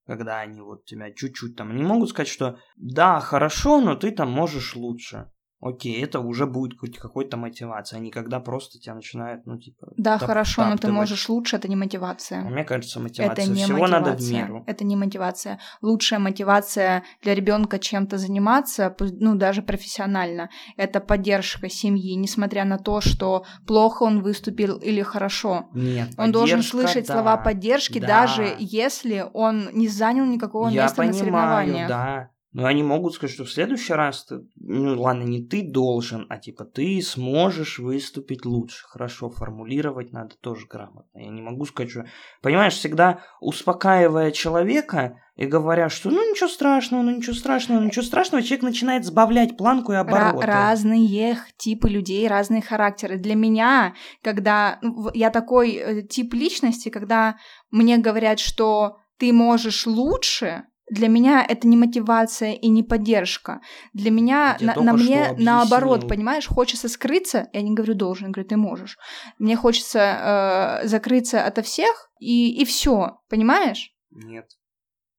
когда 0.08 0.40
они 0.40 0.60
вот 0.60 0.86
тебя 0.86 1.12
чуть-чуть 1.12 1.54
там 1.54 1.76
не 1.76 1.84
могут 1.84 2.08
сказать, 2.08 2.26
что 2.26 2.58
да, 2.74 3.20
хорошо, 3.20 3.80
но 3.80 3.94
ты 3.94 4.10
там 4.10 4.28
можешь 4.28 4.74
лучше. 4.74 5.30
Окей, 5.60 6.02
это 6.02 6.20
уже 6.20 6.46
будет 6.46 6.78
хоть 6.78 6.98
какой-то 6.98 7.36
мотивация, 7.36 7.98
а 7.98 8.00
не 8.00 8.10
когда 8.10 8.40
просто 8.40 8.78
тебя 8.78 8.94
начинают, 8.94 9.46
ну, 9.46 9.58
типа... 9.58 9.88
Да, 9.96 10.18
топ- 10.18 10.28
хорошо, 10.28 10.62
но 10.64 10.70
ты 10.72 10.76
топтывать. 10.82 10.94
можешь 10.96 11.28
лучше, 11.28 11.56
это 11.56 11.68
не 11.68 11.75
А 11.75 11.78
мотивация. 11.78 12.40
Мне 12.42 12.64
кажется, 12.64 13.00
мотивация 13.00 13.32
Это 13.44 13.50
не 13.50 13.64
всего 13.64 13.78
мотивация. 13.78 14.00
надо 14.00 14.16
в 14.22 14.30
меру. 14.32 14.64
Это 14.66 14.84
не 14.84 14.96
мотивация. 14.96 15.58
Лучшая 15.82 16.20
мотивация 16.20 17.02
для 17.22 17.34
ребенка 17.34 17.78
чем-то 17.78 18.18
заниматься, 18.18 18.94
ну 19.20 19.34
даже 19.34 19.62
профессионально, 19.62 20.50
это 20.76 21.00
поддержка 21.00 21.68
семьи, 21.68 22.14
несмотря 22.14 22.64
на 22.64 22.78
то, 22.78 23.00
что 23.00 23.44
плохо 23.66 24.02
он 24.04 24.22
выступил 24.22 24.76
или 24.76 25.02
хорошо. 25.02 25.68
Нет, 25.75 26.10
Он 26.18 26.32
должен 26.32 26.62
слышать 26.62 27.06
да. 27.06 27.14
слова 27.14 27.36
поддержки, 27.36 27.98
да. 27.98 28.06
даже 28.06 28.54
если 28.58 29.25
он 29.32 29.70
не 29.72 29.88
занял 29.88 30.25
никакого 30.26 30.68
Я 30.68 30.84
места 30.84 31.02
на 31.02 31.08
понимаю, 31.12 31.18
соревнованиях. 31.18 31.88
да. 31.88 32.30
Но 32.56 32.64
они 32.64 32.82
могут 32.82 33.12
сказать, 33.12 33.34
что 33.34 33.44
в 33.44 33.52
следующий 33.52 33.92
раз 33.92 34.25
ты, 34.25 34.40
ну 34.56 34.98
ладно, 34.98 35.25
не 35.25 35.44
ты 35.44 35.60
должен, 35.60 36.25
а 36.30 36.38
типа 36.38 36.64
ты 36.64 37.02
сможешь 37.02 37.78
выступить 37.78 38.46
лучше. 38.46 38.86
Хорошо, 38.88 39.28
формулировать 39.28 40.10
надо 40.10 40.36
тоже 40.40 40.66
грамотно. 40.66 41.20
Я 41.20 41.28
не 41.28 41.42
могу 41.42 41.66
сказать, 41.66 41.90
что... 41.90 42.06
Понимаешь, 42.40 42.72
всегда 42.72 43.20
успокаивая 43.42 44.30
человека 44.30 45.18
и 45.36 45.44
говоря, 45.44 45.90
что 45.90 46.08
ну 46.08 46.30
ничего 46.30 46.48
страшного, 46.48 47.02
ну 47.02 47.14
ничего 47.14 47.34
страшного, 47.34 47.80
ну 47.80 47.88
ничего 47.88 48.02
страшного, 48.02 48.42
человек 48.42 48.62
начинает 48.62 49.04
сбавлять 49.04 49.58
планку 49.58 49.92
и 49.92 49.96
обороты. 49.96 50.46
разные 50.46 51.36
типы 51.58 51.90
людей, 51.90 52.26
разные 52.26 52.62
характеры. 52.62 53.18
Для 53.18 53.34
меня, 53.34 53.92
когда 54.22 54.78
ну, 54.80 55.10
я 55.12 55.28
такой 55.28 55.75
э, 55.75 56.02
тип 56.04 56.32
личности, 56.32 56.88
когда 56.88 57.36
мне 57.70 57.98
говорят, 57.98 58.38
что 58.38 58.96
ты 59.18 59.30
можешь 59.34 59.86
лучше, 59.86 60.64
для 60.88 61.08
меня 61.08 61.44
это 61.46 61.66
не 61.66 61.76
мотивация 61.76 62.52
и 62.52 62.68
не 62.68 62.82
поддержка. 62.82 63.60
Для 63.92 64.10
меня 64.10 64.56
Я 64.60 64.74
на, 64.74 64.82
на 64.82 64.92
мне 64.92 65.34
наоборот, 65.38 66.08
понимаешь, 66.08 66.46
хочется 66.46 66.88
скрыться. 66.88 67.48
Я 67.52 67.62
не 67.62 67.74
говорю 67.74 67.94
должен, 67.94 68.28
я 68.28 68.32
говорю 68.32 68.48
ты 68.48 68.56
можешь. 68.56 68.98
Мне 69.38 69.56
хочется 69.56 70.80
э, 70.82 70.86
закрыться 70.86 71.44
ото 71.44 71.62
всех 71.62 72.10
и 72.20 72.62
и 72.62 72.64
все, 72.64 73.18
понимаешь? 73.28 73.92
Нет, 74.10 74.46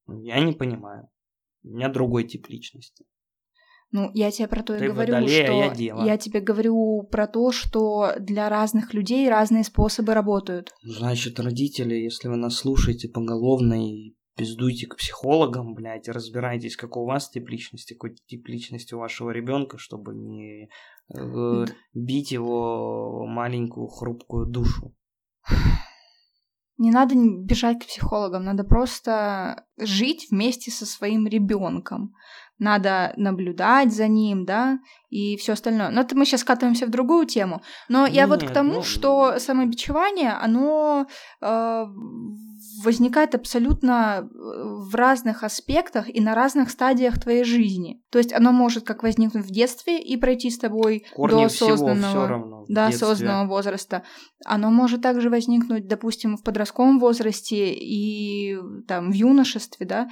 я 0.06 0.40
не 0.40 0.52
понимаю. 0.52 1.08
У 1.64 1.68
меня 1.68 1.88
другой 1.88 2.24
тип 2.24 2.48
личности. 2.48 3.04
Ну, 3.90 4.10
я 4.12 4.30
тебе 4.30 4.48
про 4.48 4.62
то 4.62 4.74
и 4.74 4.78
Ты 4.78 4.88
говорю, 4.88 5.14
водолей, 5.14 5.42
а 5.42 5.46
что 5.46 5.52
я 5.54 5.70
дева. 5.70 6.18
тебе 6.18 6.40
говорю 6.40 7.08
про 7.10 7.26
то, 7.26 7.52
что 7.52 8.12
для 8.18 8.50
разных 8.50 8.92
людей 8.92 9.28
разные 9.30 9.64
способы 9.64 10.12
работают. 10.12 10.72
Значит, 10.82 11.40
родители, 11.40 11.94
если 11.94 12.28
вы 12.28 12.36
нас 12.36 12.56
слушаете 12.56 13.08
поголовно 13.08 13.82
и 13.88 14.14
пиздуйте 14.38 14.86
к 14.86 14.96
психологам, 14.96 15.74
блядь, 15.74 16.08
разбирайтесь, 16.08 16.76
какой 16.76 17.02
у 17.02 17.06
вас 17.06 17.28
тип 17.28 17.48
личности, 17.48 17.94
какой 17.94 18.14
тип 18.26 18.46
личности 18.48 18.94
у 18.94 18.98
вашего 18.98 19.30
ребенка, 19.30 19.76
чтобы 19.78 20.14
не 20.14 20.70
э, 21.14 21.64
бить 21.92 22.30
его 22.30 23.26
маленькую 23.26 23.88
хрупкую 23.88 24.46
душу. 24.46 24.94
Не 26.78 26.92
надо 26.92 27.16
бежать 27.16 27.80
к 27.80 27.86
психологам, 27.88 28.44
надо 28.44 28.62
просто 28.62 29.64
жить 29.76 30.28
вместе 30.30 30.70
со 30.70 30.86
своим 30.86 31.26
ребенком. 31.26 32.14
Надо 32.60 33.12
наблюдать 33.16 33.92
за 33.92 34.06
ним, 34.06 34.44
да, 34.44 34.78
и 35.10 35.36
все 35.36 35.52
остальное. 35.54 35.90
Но 35.90 36.02
это 36.02 36.16
мы 36.16 36.24
сейчас 36.24 36.42
скатываемся 36.42 36.86
в 36.86 36.90
другую 36.90 37.26
тему. 37.26 37.62
Но 37.88 38.06
я 38.06 38.28
вот 38.28 38.40
к 38.40 38.44
Нет, 38.44 38.52
тому, 38.52 38.74
ну- 38.74 38.82
что 38.82 39.40
самобичевание, 39.40 40.32
оно 40.32 41.06
э, 41.40 41.84
возникает 42.84 43.34
абсолютно 43.34 44.20
э, 44.20 44.24
в 44.32 44.94
разных 44.94 45.42
аспектах 45.42 46.08
и 46.12 46.20
на 46.20 46.34
разных 46.34 46.70
стадиях 46.70 47.18
твоей 47.20 47.44
жизни. 47.44 48.00
То 48.10 48.18
есть 48.18 48.32
оно 48.32 48.52
может 48.52 48.84
как 48.84 49.02
возникнуть 49.02 49.44
в 49.44 49.50
детстве 49.50 50.00
и 50.00 50.16
пройти 50.16 50.50
с 50.50 50.58
тобой 50.58 51.04
Корни 51.14 51.40
до 51.40 51.46
осознанного 51.46 52.28
равно. 52.28 52.64
до 52.68 52.86
осознанного 52.86 53.48
возраста. 53.48 54.02
Оно 54.44 54.70
может 54.70 55.02
также 55.02 55.30
возникнуть, 55.30 55.86
допустим, 55.86 56.36
в 56.36 56.42
подростковом 56.42 56.98
возрасте 56.98 57.72
и 57.72 58.56
там 58.86 59.10
в 59.10 59.14
юношестве, 59.14 59.86
да, 59.86 60.08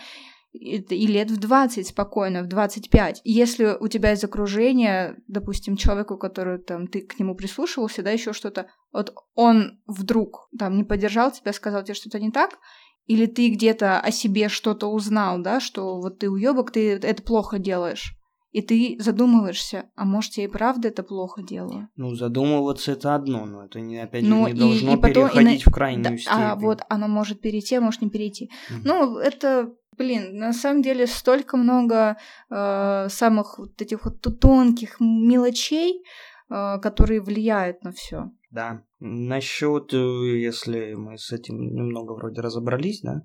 и 0.57 1.07
лет 1.07 1.31
в 1.31 1.39
20 1.39 1.87
спокойно, 1.89 2.43
в 2.43 2.49
25. 2.49 3.21
Если 3.25 3.77
у 3.79 3.89
тебя 3.89 4.13
из 4.13 4.25
окружения, 4.25 5.17
допустим, 5.29 5.77
человеку, 5.77 6.17
который 6.17 6.59
там 6.59 6.87
ты 6.87 7.01
к 7.01 7.19
нему 7.19 7.35
прислушивался, 7.35 8.03
да, 8.03 8.11
еще 8.11 8.33
что-то, 8.33 8.67
вот 8.93 9.15
он 9.35 9.81
вдруг 9.87 10.49
там 10.59 10.77
не 10.77 10.85
поддержал 10.85 11.31
тебя, 11.33 11.53
сказал 11.53 11.83
тебе 11.85 11.95
что-то 11.95 12.19
не 12.21 12.31
так, 12.31 12.59
или 13.07 13.27
ты 13.27 13.51
где-то 13.51 14.01
о 14.01 14.11
себе 14.11 14.49
что-то 14.49 14.89
узнал, 14.89 15.41
да, 15.41 15.61
что 15.61 16.01
вот 16.01 16.19
ты 16.19 16.29
уебок, 16.29 16.71
ты 16.73 16.93
это 16.95 17.23
плохо 17.23 17.59
делаешь. 17.59 18.13
И 18.53 18.63
ты 18.63 18.97
задумываешься, 18.99 19.91
а 19.97 20.07
может, 20.07 20.35
я 20.39 20.45
и 20.45 20.49
правда 20.49 20.89
это 20.89 21.03
плохо 21.03 21.43
делаю? 21.43 21.89
Ну, 21.97 22.15
задумываться 22.15 22.93
это 22.93 23.15
одно, 23.15 23.45
но 23.45 23.65
это 23.67 23.81
не, 23.81 23.99
опять 23.99 24.23
Ну, 24.25 24.47
же, 24.47 24.53
не 24.53 24.57
и- 24.57 24.61
должно 24.61 24.93
и 24.95 24.97
потом- 24.97 25.27
и 25.27 25.31
переходить 25.31 25.67
на- 25.67 25.71
в 25.71 25.75
крайнюю 25.75 26.05
Да, 26.05 26.17
степень. 26.17 26.33
а 26.33 26.55
вот 26.57 26.81
оно 26.89 27.07
может 27.07 27.41
перейти, 27.43 27.75
а 27.75 27.81
может 27.83 28.01
не 28.01 28.09
перейти. 28.09 28.51
Мгм. 28.71 28.81
Ну, 28.85 29.19
это, 29.19 29.75
блин, 29.97 30.37
на 30.39 30.53
самом 30.53 30.83
деле 30.83 31.07
столько 31.07 31.57
много 31.57 32.17
э, 32.51 33.09
самых 33.09 33.59
вот 33.59 33.81
этих 33.81 34.05
вот 34.05 34.21
тонких 34.41 35.01
мелочей, 35.01 36.03
э, 36.51 36.79
которые 36.81 37.21
влияют 37.21 37.83
на 37.83 37.93
все. 37.93 38.31
Да. 38.51 38.83
Насчет, 39.01 39.93
э, 39.93 39.97
если 39.97 40.95
мы 40.95 41.19
с 41.19 41.33
этим 41.33 41.57
немного 41.59 42.13
вроде 42.13 42.41
разобрались, 42.41 43.01
да, 43.03 43.23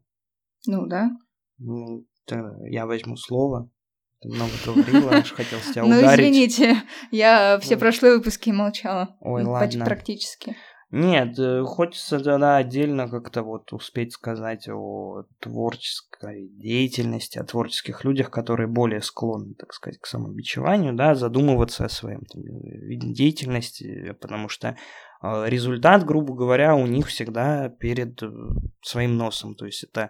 Ну 0.68 0.86
да. 0.88 1.10
Ну, 1.58 2.06
я 2.70 2.86
возьму 2.86 3.16
слово. 3.18 3.70
Ты 4.22 4.30
много 4.30 4.52
говорила, 4.66 5.12
аж 5.14 5.32
хотел 5.32 5.60
тебя 5.74 5.84
ну, 5.84 5.98
ударить. 5.98 6.20
извините, 6.20 6.76
я 7.12 7.58
все 7.60 7.76
Ну. 7.76 7.80
прошлые 7.80 8.18
выпуски 8.18 8.52
молчала. 8.52 9.16
Ой, 9.20 9.44
ладно. 9.44 9.86
Практически. 9.86 10.56
Нет, 10.92 11.40
э, 11.40 11.64
хочется 11.64 12.20
тогда 12.20 12.58
отдельно 12.58 13.08
как-то 13.08 13.44
вот 13.44 13.72
успеть 13.72 14.12
сказать 14.12 14.68
о 14.68 15.24
творческой 15.40 16.50
деятельности, 16.50 17.40
о 17.40 17.46
творческих 17.46 18.04
людях, 18.04 18.30
которые 18.30 18.68
более 18.68 19.02
склонны, 19.02 19.54
так 19.54 19.74
сказать, 19.74 20.00
к 20.02 20.06
самобичеванию, 20.06 20.94
да, 20.94 21.16
задумываться 21.16 21.86
о 21.86 21.90
своем 21.90 22.26
там, 22.26 22.42
э, 22.42 22.78
виде 22.86 23.14
деятельности, 23.14 24.18
потому 24.20 24.50
что 24.50 24.76
э, 25.24 25.44
результат, 25.48 26.06
грубо 26.06 26.34
говоря, 26.36 26.76
у 26.76 26.86
них 26.86 27.08
всегда 27.08 27.70
перед 27.70 28.22
своим 28.82 29.16
носом, 29.16 29.56
то 29.56 29.66
есть 29.66 29.84
это 29.86 30.10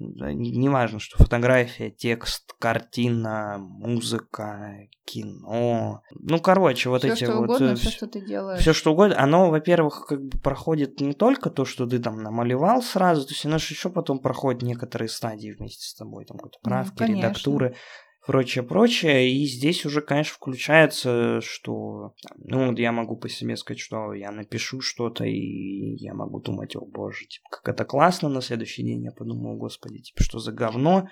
да, 0.00 0.32
не 0.32 0.50
не 0.50 0.68
важно, 0.68 0.98
что 0.98 1.16
фотография, 1.22 1.90
текст, 1.90 2.54
картина, 2.58 3.56
музыка, 3.58 4.88
кино. 5.04 6.02
Ну, 6.12 6.40
короче, 6.40 6.88
вот 6.88 7.02
все 7.02 7.12
эти 7.12 7.24
что 7.24 7.36
вот... 7.36 7.44
угодно, 7.44 7.66
э, 7.72 7.74
все, 7.76 7.88
вс- 7.88 7.92
что 7.92 8.06
ты 8.06 8.20
делаешь. 8.24 8.60
все 8.60 8.72
что 8.72 8.92
угодно, 8.92 9.20
оно, 9.20 9.50
во-первых, 9.50 10.06
как 10.08 10.22
бы 10.24 10.38
проходит 10.38 11.00
не 11.00 11.12
только 11.12 11.50
то, 11.50 11.64
что 11.64 11.86
ты 11.86 11.98
там 11.98 12.22
намалевал 12.22 12.82
сразу, 12.82 13.24
то 13.26 13.32
есть 13.32 13.44
оно 13.44 13.58
же 13.58 13.66
еще 13.74 13.90
потом 13.90 14.20
проходит 14.20 14.62
некоторые 14.62 15.08
стадии 15.08 15.54
вместе 15.58 15.86
с 15.86 15.94
тобой, 15.94 16.24
там 16.24 16.38
какой-то 16.38 16.58
Ну, 16.62 16.68
правки, 16.70 16.96
конечно. 16.96 17.16
редактуры, 17.26 17.76
прочее, 18.30 18.62
прочее, 18.62 19.28
и 19.28 19.44
здесь 19.44 19.84
уже, 19.84 20.02
конечно, 20.02 20.34
включается, 20.34 21.40
что, 21.40 22.14
ну, 22.36 22.68
вот 22.68 22.78
я 22.78 22.92
могу 22.92 23.16
по 23.16 23.28
себе 23.28 23.56
сказать, 23.56 23.80
что 23.80 24.14
я 24.14 24.30
напишу 24.30 24.80
что-то, 24.80 25.24
и 25.24 25.96
я 25.96 26.14
могу 26.14 26.40
думать, 26.40 26.76
о 26.76 26.86
боже, 26.86 27.26
типа, 27.26 27.48
как 27.50 27.74
это 27.74 27.84
классно, 27.84 28.28
на 28.28 28.40
следующий 28.40 28.84
день 28.84 29.02
я 29.02 29.10
подумал, 29.10 29.56
господи, 29.56 29.98
типа, 29.98 30.22
что 30.22 30.38
за 30.38 30.52
говно, 30.52 31.08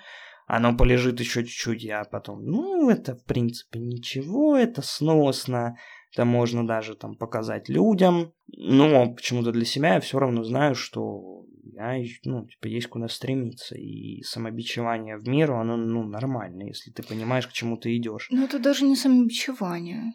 оно 0.47 0.77
полежит 0.77 1.19
еще 1.19 1.43
чуть-чуть, 1.43 1.83
я 1.83 2.05
потом, 2.05 2.45
ну, 2.45 2.89
это, 2.89 3.17
в 3.17 3.25
принципе, 3.25 3.79
ничего, 3.79 4.55
это 4.55 4.81
сносно, 4.81 5.75
это 6.13 6.23
можно 6.23 6.65
даже 6.65 6.95
там 6.95 7.15
показать 7.15 7.67
людям. 7.67 8.33
Но 8.47 9.13
почему-то 9.13 9.51
для 9.51 9.65
себя 9.65 9.95
я 9.95 9.99
все 9.99 10.17
равно 10.17 10.43
знаю, 10.43 10.73
что 10.73 11.38
я, 11.79 12.03
ищ- 12.03 12.19
ну, 12.25 12.45
типа, 12.45 12.67
есть 12.67 12.87
куда 12.87 13.07
стремиться. 13.07 13.75
И 13.75 14.21
самобичевание 14.23 15.17
в 15.17 15.27
меру, 15.27 15.57
оно, 15.57 15.77
ну, 15.77 16.03
нормально, 16.03 16.63
если 16.63 16.91
ты 16.91 17.03
понимаешь, 17.03 17.47
к 17.47 17.53
чему 17.53 17.77
ты 17.77 17.95
идешь. 17.95 18.27
Ну, 18.31 18.43
это 18.43 18.59
даже 18.59 18.85
не 18.85 18.95
самобичевание. 18.95 20.13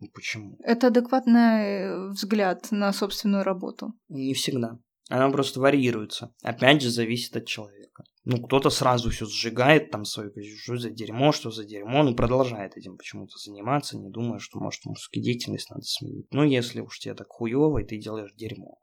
Ну, 0.00 0.08
почему? 0.12 0.56
Это 0.62 0.88
адекватный 0.88 2.10
взгляд 2.10 2.68
на 2.70 2.92
собственную 2.92 3.42
работу. 3.42 3.94
Не 4.08 4.34
всегда. 4.34 4.78
Она 5.08 5.30
просто 5.30 5.60
варьируется. 5.60 6.34
Опять 6.42 6.82
же, 6.82 6.90
зависит 6.90 7.34
от 7.34 7.46
человека. 7.46 8.04
Ну, 8.24 8.42
кто-то 8.42 8.68
сразу 8.68 9.08
все 9.08 9.24
сжигает, 9.24 9.90
там 9.90 10.04
свое, 10.04 10.30
что 10.62 10.76
за 10.76 10.90
дерьмо, 10.90 11.32
что 11.32 11.50
за 11.50 11.64
дерьмо, 11.64 12.02
ну, 12.02 12.14
продолжает 12.14 12.76
этим 12.76 12.98
почему-то 12.98 13.38
заниматься, 13.38 13.96
не 13.96 14.10
думая, 14.10 14.38
что, 14.38 14.60
может, 14.60 14.84
мужскую 14.84 15.22
деятельность 15.24 15.70
надо 15.70 15.82
сменить. 15.82 16.26
Ну, 16.30 16.44
если 16.44 16.82
уж 16.82 16.98
тебе 16.98 17.14
так 17.14 17.28
хуёво, 17.28 17.78
и 17.78 17.86
ты 17.86 17.96
делаешь 17.96 18.34
дерьмо. 18.36 18.78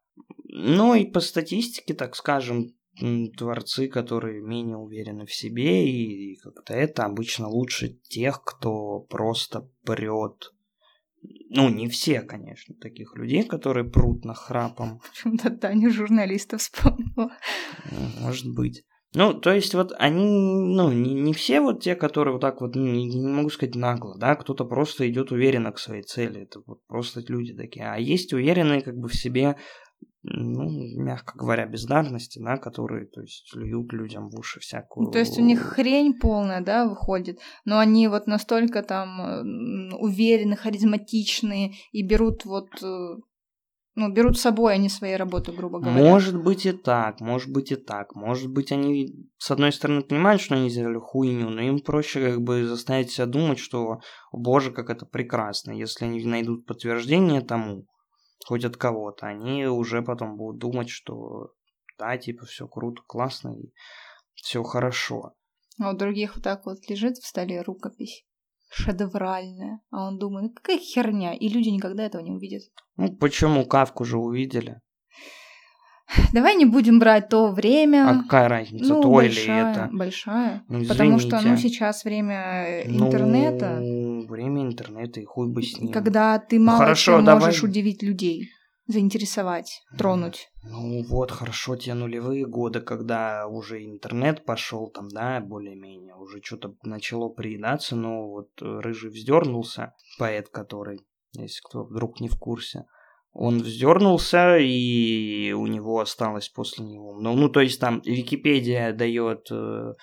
Ну, 0.57 0.95
и 0.95 1.05
по 1.05 1.19
статистике, 1.19 1.93
так 1.93 2.15
скажем, 2.15 2.69
творцы, 3.37 3.89
которые 3.89 4.41
менее 4.41 4.77
уверены 4.77 5.25
в 5.25 5.33
себе, 5.33 5.85
и 5.85 6.37
как-то 6.37 6.73
это 6.73 7.03
обычно 7.03 7.49
лучше 7.49 7.89
тех, 7.89 8.41
кто 8.41 9.01
просто 9.01 9.69
прет. 9.83 10.53
Ну, 11.49 11.67
не 11.67 11.89
все, 11.89 12.21
конечно, 12.21 12.73
таких 12.75 13.17
людей, 13.17 13.43
которые 13.43 13.83
прут 13.83 14.23
на 14.23 14.33
храпом. 14.33 15.01
Почему-то 15.09 15.49
Таня 15.49 15.89
журналиста 15.89 16.57
вспомнила. 16.57 17.31
Ну, 17.91 18.21
Может 18.21 18.47
быть. 18.55 18.85
Ну, 19.15 19.33
то 19.33 19.53
есть 19.53 19.73
вот 19.73 19.93
они, 19.97 20.23
ну, 20.23 20.91
не, 20.91 21.13
не 21.13 21.33
все 21.33 21.61
вот 21.61 21.81
те, 21.81 21.95
которые 21.95 22.33
вот 22.33 22.41
так 22.41 22.59
вот, 22.59 22.75
ну, 22.75 22.85
не, 22.85 23.05
не 23.07 23.27
могу 23.27 23.49
сказать 23.49 23.75
нагло, 23.75 24.17
да, 24.17 24.35
кто-то 24.35 24.65
просто 24.65 25.09
идет 25.09 25.31
уверенно 25.31 25.71
к 25.71 25.79
своей 25.79 26.03
цели, 26.03 26.41
это 26.41 26.59
вот 26.65 26.85
просто 26.87 27.21
люди 27.27 27.53
такие. 27.53 27.85
А 27.85 27.97
есть 27.97 28.33
уверенные 28.33 28.81
как 28.81 28.97
бы 28.97 29.07
в 29.07 29.15
себе, 29.15 29.55
ну, 30.23 30.69
мягко 31.03 31.37
говоря, 31.37 31.65
бездарности, 31.67 32.39
да, 32.39 32.57
которые, 32.57 33.05
то 33.05 33.21
есть, 33.21 33.55
льют 33.55 33.93
людям 33.93 34.29
в 34.29 34.39
уши 34.39 34.59
всякую... 34.59 35.05
Ну, 35.05 35.11
то 35.11 35.19
есть 35.19 35.37
у 35.37 35.41
них 35.41 35.61
хрень 35.61 36.17
полная, 36.19 36.61
да, 36.61 36.87
выходит, 36.87 37.39
но 37.63 37.77
они 37.77 38.07
вот 38.07 38.25
настолько 38.25 38.81
там 38.81 39.93
уверены, 39.99 40.55
харизматичные 40.55 41.73
и 41.91 42.01
берут 42.01 42.45
вот 42.45 42.69
э, 42.81 43.17
ну, 43.95 44.11
берут 44.11 44.37
с 44.37 44.41
собой, 44.41 44.77
не 44.77 44.89
своей 44.89 45.15
работы, 45.15 45.51
грубо 45.53 45.79
говоря. 45.79 46.03
Может 46.03 46.41
быть 46.41 46.65
и 46.65 46.73
так, 46.73 47.21
может 47.21 47.51
быть 47.51 47.71
и 47.71 47.75
так. 47.75 48.13
Может 48.13 48.51
быть, 48.51 48.71
они, 48.71 49.29
с 49.37 49.51
одной 49.51 49.71
стороны, 49.71 50.01
понимают, 50.01 50.41
что 50.41 50.55
они 50.55 50.69
сделали 50.69 50.97
хуйню, 50.97 51.49
но 51.49 51.61
им 51.61 51.79
проще 51.79 52.31
как 52.31 52.41
бы 52.41 52.65
заставить 52.65 53.11
себя 53.11 53.25
думать, 53.25 53.59
что, 53.59 53.99
боже, 54.33 54.71
как 54.71 54.89
это 54.89 55.05
прекрасно. 55.05 55.71
Если 55.71 56.05
они 56.05 56.23
найдут 56.25 56.65
подтверждение 56.65 57.41
тому, 57.41 57.85
хоть 58.45 58.65
от 58.65 58.77
кого-то, 58.77 59.27
они 59.27 59.65
уже 59.65 60.01
потом 60.01 60.37
будут 60.37 60.59
думать, 60.59 60.89
что 60.89 61.51
да, 61.97 62.17
типа, 62.17 62.45
все 62.45 62.67
круто, 62.67 63.01
классно 63.07 63.55
и 63.57 63.71
все 64.33 64.63
хорошо. 64.63 65.33
А 65.79 65.91
у 65.91 65.97
других 65.97 66.35
вот 66.35 66.43
так 66.43 66.65
вот 66.65 66.77
лежит 66.89 67.17
в 67.17 67.27
столе 67.27 67.61
рукопись 67.61 68.25
шедевральная. 68.69 69.79
А 69.91 70.07
он 70.07 70.17
думает, 70.17 70.49
«Ну, 70.49 70.53
какая 70.53 70.77
херня, 70.77 71.33
и 71.33 71.47
люди 71.47 71.69
никогда 71.69 72.03
этого 72.03 72.21
не 72.21 72.31
увидят. 72.31 72.63
Ну, 72.97 73.15
почему 73.15 73.65
Кавку 73.65 74.03
же 74.05 74.17
увидели? 74.17 74.81
Давай 76.33 76.55
не 76.55 76.65
будем 76.65 76.99
брать 76.99 77.29
то 77.29 77.51
время. 77.51 78.09
А 78.09 78.21
какая 78.23 78.47
разница, 78.47 78.93
ну, 78.93 79.01
то 79.01 79.09
большая, 79.09 79.71
или 79.71 79.71
это? 79.71 79.89
Большая. 79.91 80.63
Ну, 80.67 80.85
Потому 80.85 81.19
что, 81.19 81.41
ну, 81.41 81.57
сейчас 81.57 82.03
время 82.03 82.83
интернета, 82.85 83.79
Ну, 83.79 84.04
время 84.25 84.63
интернета, 84.63 85.19
и 85.19 85.25
хуй 85.25 85.47
бы 85.47 85.61
с 85.63 85.79
ним. 85.79 85.91
когда 85.91 86.39
ты 86.39 86.59
мало 86.59 86.79
хорошо, 86.79 87.17
чем 87.17 87.25
давай. 87.25 87.45
можешь 87.45 87.63
удивить 87.63 88.03
людей, 88.03 88.49
заинтересовать, 88.87 89.83
тронуть. 89.97 90.49
Ну 90.63 91.03
вот, 91.03 91.31
хорошо, 91.31 91.75
те 91.75 91.93
нулевые 91.93 92.45
годы, 92.45 92.81
когда 92.81 93.47
уже 93.47 93.83
интернет 93.83 94.45
пошел 94.45 94.89
там, 94.89 95.09
да, 95.09 95.39
более-менее, 95.39 96.15
уже 96.15 96.41
что-то 96.41 96.75
начало 96.83 97.29
приедаться, 97.29 97.95
но 97.95 98.29
вот 98.29 98.49
э, 98.61 98.79
Рыжий 98.79 99.09
вздернулся, 99.09 99.93
поэт 100.19 100.49
который, 100.49 100.99
если 101.33 101.61
кто 101.63 101.83
вдруг 101.83 102.19
не 102.19 102.27
в 102.27 102.37
курсе, 102.37 102.85
он 103.37 103.59
вздернулся, 103.59 104.57
и 104.57 105.51
у 105.51 105.67
него 105.67 105.99
осталось 105.99 106.47
после 106.47 106.85
него... 106.85 107.19
Ну, 107.19 107.35
ну 107.35 107.49
то 107.49 107.59
есть 107.59 107.81
там 107.81 108.01
Википедия 108.05 108.93
дает 108.93 109.47
э, 109.51 109.93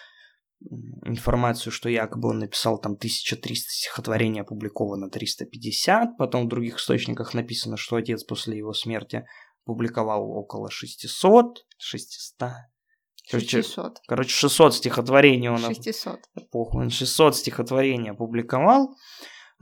информацию, 1.04 1.72
что 1.72 1.88
якобы 1.88 2.30
он 2.30 2.38
написал 2.38 2.80
там 2.80 2.92
1300 2.92 3.70
стихотворений, 3.70 4.40
опубликовано 4.40 5.10
350, 5.10 6.16
потом 6.18 6.46
в 6.46 6.48
других 6.48 6.78
источниках 6.78 7.34
написано, 7.34 7.76
что 7.76 7.96
отец 7.96 8.24
после 8.24 8.58
его 8.58 8.72
смерти 8.72 9.24
публиковал 9.64 10.30
около 10.30 10.70
600, 10.70 11.64
600, 11.78 12.50
короче, 13.30 13.62
600. 13.62 13.98
короче 14.06 14.30
600 14.30 14.74
стихотворений 14.74 15.48
он... 15.48 15.58
600. 15.58 16.20
Похуй, 16.50 16.84
он 16.84 16.90
600 16.90 17.36
стихотворений 17.36 18.10
опубликовал, 18.10 18.94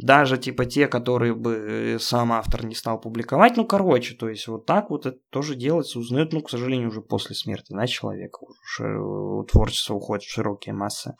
даже 0.02 0.38
типа 0.38 0.64
те, 0.66 0.86
которые 0.88 1.34
бы 1.34 1.54
э, 1.54 1.98
сам 1.98 2.32
автор 2.32 2.64
не 2.64 2.74
стал 2.74 3.00
публиковать, 3.00 3.56
ну 3.56 3.64
короче, 3.66 4.14
то 4.14 4.28
есть 4.28 4.46
вот 4.48 4.66
так 4.66 4.90
вот 4.90 5.06
это 5.06 5.18
тоже 5.30 5.54
делается, 5.54 5.98
узнают, 5.98 6.32
ну, 6.32 6.40
к 6.40 6.50
сожалению, 6.50 6.88
уже 6.88 7.00
после 7.02 7.34
смерти, 7.34 7.72
да, 7.72 7.86
человека, 7.86 8.38
уже 8.40 9.44
творчество 9.50 9.94
уходит 9.94 10.24
в 10.24 10.30
широкие 10.32 10.74
массы. 10.74 11.14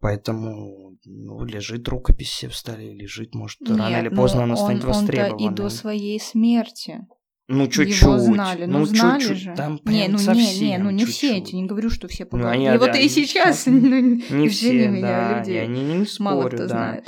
Поэтому 0.00 0.96
ну, 1.04 1.44
лежит 1.44 1.88
рукопись 1.88 2.30
себе 2.30 2.50
в 2.50 2.56
столе, 2.56 2.92
лежит, 2.94 3.34
может, 3.34 3.58
рано 3.66 3.88
Нет, 3.88 4.02
или 4.02 4.08
ну, 4.10 4.16
поздно 4.16 4.44
она 4.44 4.52
он- 4.54 4.58
станет 4.58 4.84
и 4.84 4.86
востребованной. 4.86 5.54
до 5.54 5.68
своей 5.70 6.20
смерти. 6.20 7.06
Ну, 7.48 7.66
чуть-чуть. 7.68 8.02
Его 8.02 8.18
знали, 8.18 8.66
ну, 8.66 8.84
знали 8.84 9.20
чуть-чуть. 9.20 9.38
же. 9.38 9.54
Там 9.56 9.74
не, 9.74 9.78
прям 9.78 10.12
ну 10.12 10.18
не, 10.18 10.24
совсем 10.24 10.66
не, 10.66 10.78
ну 10.78 10.90
не 10.90 11.04
все 11.06 11.28
чуть-чуть. 11.28 11.48
эти, 11.48 11.54
не 11.54 11.64
говорю, 11.66 11.90
что 11.90 12.08
все 12.08 12.24
Ну, 12.24 12.30
поговорили. 12.30 12.66
они, 12.66 12.76
и 12.76 12.78
вот 12.78 12.92
да, 12.92 12.98
и 12.98 13.08
сейчас, 13.08 13.62
сейчас- 13.62 13.66
ну, 14.30 14.36
Не 14.36 14.48
все, 14.48 14.88
меня, 14.88 15.00
да, 15.00 15.38
людей. 15.38 15.54
я 15.54 15.66
не, 15.66 15.82
не 15.84 16.04
спорю, 16.06 16.24
Мало 16.36 16.48
кто 16.48 16.56
да. 16.58 16.68
знает. 16.68 17.06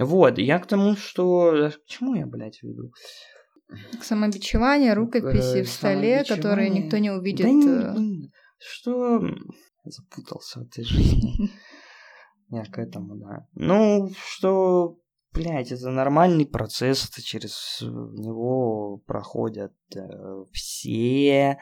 Вот, 0.00 0.38
я 0.38 0.58
к 0.58 0.66
тому, 0.66 0.96
что... 0.96 1.70
К 1.70 1.86
чему 1.86 2.14
я, 2.14 2.26
блядь, 2.26 2.62
веду? 2.62 2.90
Самобичевание, 4.02 4.94
рукописи 4.94 5.58
Э, 5.58 5.62
в 5.62 5.68
столе, 5.68 6.24
которые 6.24 6.70
никто 6.70 6.96
не 6.96 7.10
увидит. 7.10 7.46
Да 7.46 7.50
э, 7.50 7.98
не- 7.98 8.30
что... 8.58 9.20
Запутался 9.84 10.60
в 10.60 10.62
этой 10.64 10.84
жизни. 10.84 11.50
Я 12.50 12.64
к 12.64 12.78
этому, 12.78 13.16
да. 13.16 13.46
Ну, 13.54 14.10
что, 14.26 14.98
блядь, 15.32 15.70
это 15.70 15.90
нормальный 15.90 16.46
процесс, 16.46 17.08
это 17.08 17.22
через 17.22 17.78
него 17.82 19.02
проходят 19.06 19.74
э, 19.94 20.44
все. 20.52 21.58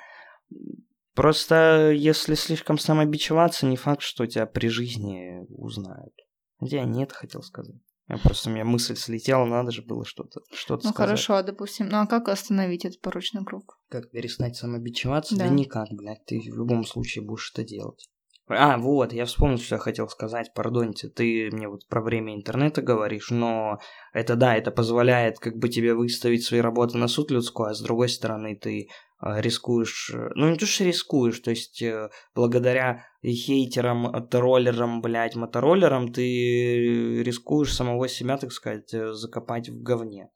Просто 1.15 1.91
если 1.91 2.35
слишком 2.35 2.79
самобичеваться, 2.79 3.67
не 3.67 3.77
факт, 3.77 4.03
что 4.03 4.27
тебя 4.27 4.47
при 4.47 4.69
жизни 4.69 5.45
узнают. 5.51 6.15
Хотя 6.59 6.85
нет, 6.85 7.13
хотел 7.13 7.43
сказать. 7.43 7.77
Я 8.09 8.17
просто 8.17 8.49
у 8.49 8.53
меня 8.53 8.65
мысль 8.65 8.97
слетела, 8.97 9.45
надо 9.45 9.71
же 9.71 9.83
было 9.83 10.05
что-то 10.05 10.41
что 10.53 10.75
Ну 10.75 10.81
сказать. 10.81 10.97
хорошо, 10.97 11.35
а 11.35 11.43
допустим. 11.43 11.89
Ну 11.89 11.99
а 11.99 12.07
как 12.07 12.29
остановить 12.29 12.85
этот 12.87 13.01
порочный 13.01 13.45
круг? 13.45 13.79
Как 13.91 14.11
перестать 14.11 14.57
самобичеваться? 14.57 15.37
Да. 15.37 15.45
Да. 15.47 15.55
никак, 15.55 15.89
блядь, 15.91 16.25
ты 16.25 16.41
в 16.41 16.57
любом 16.57 16.85
случае 16.85 17.25
будешь 17.25 17.51
это 17.53 17.65
делать. 17.65 18.09
А, 18.51 18.79
вот, 18.79 19.13
я 19.13 19.27
вспомнил, 19.27 19.59
что 19.59 19.75
я 19.75 19.79
хотел 19.81 20.09
сказать, 20.09 20.53
пардоньте, 20.55 21.09
ты 21.09 21.51
мне 21.53 21.69
вот 21.69 21.87
про 21.87 22.01
время 22.01 22.35
интернета 22.35 22.81
говоришь, 22.81 23.31
но 23.31 23.79
это 24.13 24.37
да, 24.37 24.57
это 24.57 24.71
позволяет 24.71 25.39
как 25.39 25.57
бы 25.57 25.69
тебе 25.69 25.95
выставить 25.95 26.45
свои 26.45 26.61
работы 26.61 26.97
на 26.97 27.09
суд 27.09 27.31
людской, 27.31 27.71
а 27.71 27.75
с 27.75 27.83
другой 27.83 28.09
стороны 28.09 28.57
ты 28.57 28.89
э, 29.23 29.41
рискуешь, 29.41 30.13
э, 30.15 30.31
ну 30.35 30.49
не 30.49 30.57
то 30.57 30.65
что 30.67 30.85
рискуешь, 30.85 31.41
то 31.41 31.51
есть 31.51 31.83
э, 31.83 32.09
благодаря 32.35 33.05
хейтерам, 33.23 34.07
э, 34.07 34.27
троллерам, 34.27 35.03
блядь, 35.03 35.37
мотороллерам 35.37 36.13
ты 36.13 37.23
рискуешь 37.23 37.75
самого 37.75 38.09
себя, 38.09 38.39
так 38.39 38.53
сказать, 38.53 38.91
закопать 38.91 39.69
в 39.69 39.83
говне. 39.83 40.31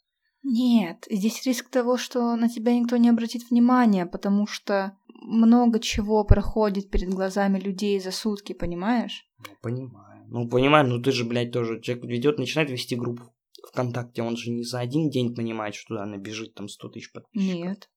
Нет, 0.45 1.07
здесь 1.09 1.47
риск 1.47 1.71
того, 1.71 1.97
что 1.97 2.35
на 2.35 2.49
тебя 2.49 2.75
никто 2.75 2.97
не 2.97 3.09
обратит 3.09 3.49
внимания, 3.49 4.07
потому 4.07 4.49
что 4.49 4.99
много 5.21 5.79
чего 5.81 6.25
проходит 6.25 6.91
перед 6.91 7.11
глазами 7.11 7.59
людей 7.59 7.99
за 8.01 8.11
сутки, 8.11 8.53
понимаешь? 8.53 9.27
Ну, 9.39 9.55
понимаю. 9.61 10.27
Ну, 10.29 10.49
понимаю, 10.49 10.89
ну 10.89 11.03
ты 11.03 11.13
же, 11.13 11.25
блядь, 11.25 11.53
тоже 11.53 11.81
человек 11.81 12.05
ведет, 12.05 12.39
начинает 12.39 12.71
вести 12.71 12.97
группу 12.97 13.25
ВКонтакте, 13.69 14.23
он 14.23 14.37
же 14.37 14.51
не 14.51 14.65
за 14.65 14.81
один 14.81 15.11
день 15.11 15.35
понимает, 15.35 15.75
что 15.75 15.89
туда 15.89 16.07
набежит 16.07 16.55
там 16.55 16.69
100 16.69 16.89
тысяч 16.89 17.13
подписчиков. 17.13 17.55
Нет. 17.55 17.91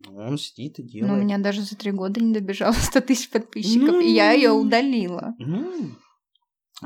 Ну, 0.00 0.16
он 0.16 0.38
сидит 0.38 0.78
и 0.78 0.82
делает. 0.82 1.12
Но 1.12 1.18
у 1.18 1.22
меня 1.22 1.38
даже 1.38 1.62
за 1.62 1.76
три 1.76 1.90
года 1.90 2.20
не 2.20 2.32
добежало 2.32 2.72
100 2.78 3.00
тысяч 3.00 3.30
подписчиков, 3.30 3.88
Ну, 3.88 4.00
и 4.00 4.10
я 4.10 4.32
ее 4.32 4.50
удалила. 4.50 5.34
Ну, 5.38 5.90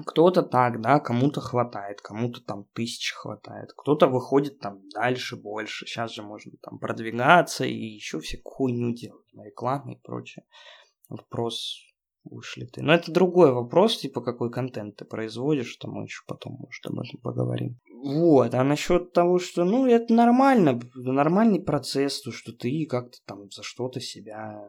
кто-то 0.05 0.43
так, 0.43 0.81
да, 0.81 1.01
кому-то 1.01 1.41
хватает, 1.41 2.01
кому-то 2.01 2.41
там 2.43 2.65
тысяч 2.75 3.13
хватает, 3.13 3.73
кто-то 3.77 4.07
выходит 4.07 4.59
там 4.61 4.81
дальше, 4.91 5.37
больше. 5.37 5.87
Сейчас 5.87 6.13
же 6.13 6.23
можно 6.23 6.53
там 6.61 6.79
продвигаться 6.79 7.65
и 7.65 7.75
еще 7.75 8.21
всякую 8.21 8.53
хуйню 8.53 8.95
делать, 8.95 9.33
на 9.33 9.45
рекламы 9.45 9.95
и 9.95 10.01
прочее. 10.01 10.45
Вопрос, 11.09 11.81
вышли 12.25 12.67
ты. 12.67 12.83
Но 12.83 12.93
это 12.93 13.11
другой 13.11 13.53
вопрос, 13.53 13.99
типа 13.99 14.21
какой 14.21 14.51
контент 14.51 14.97
ты 14.97 15.05
производишь, 15.05 15.71
что 15.71 15.89
мы 15.89 16.05
еще 16.05 16.23
потом, 16.27 16.59
может, 16.59 16.85
об 16.87 17.01
этом 17.01 17.21
поговорим. 17.21 17.81
Вот, 18.03 18.55
а 18.55 18.63
насчет 18.63 19.13
того, 19.13 19.39
что, 19.39 19.65
ну, 19.65 19.87
это 19.87 20.13
нормально, 20.13 20.81
нормальный 20.95 21.61
процесс, 21.61 22.21
то, 22.21 22.31
что 22.31 22.53
ты 22.53 22.87
как-то 22.87 23.19
там 23.25 23.51
за 23.51 23.63
что-то 23.63 24.01
себя 24.01 24.63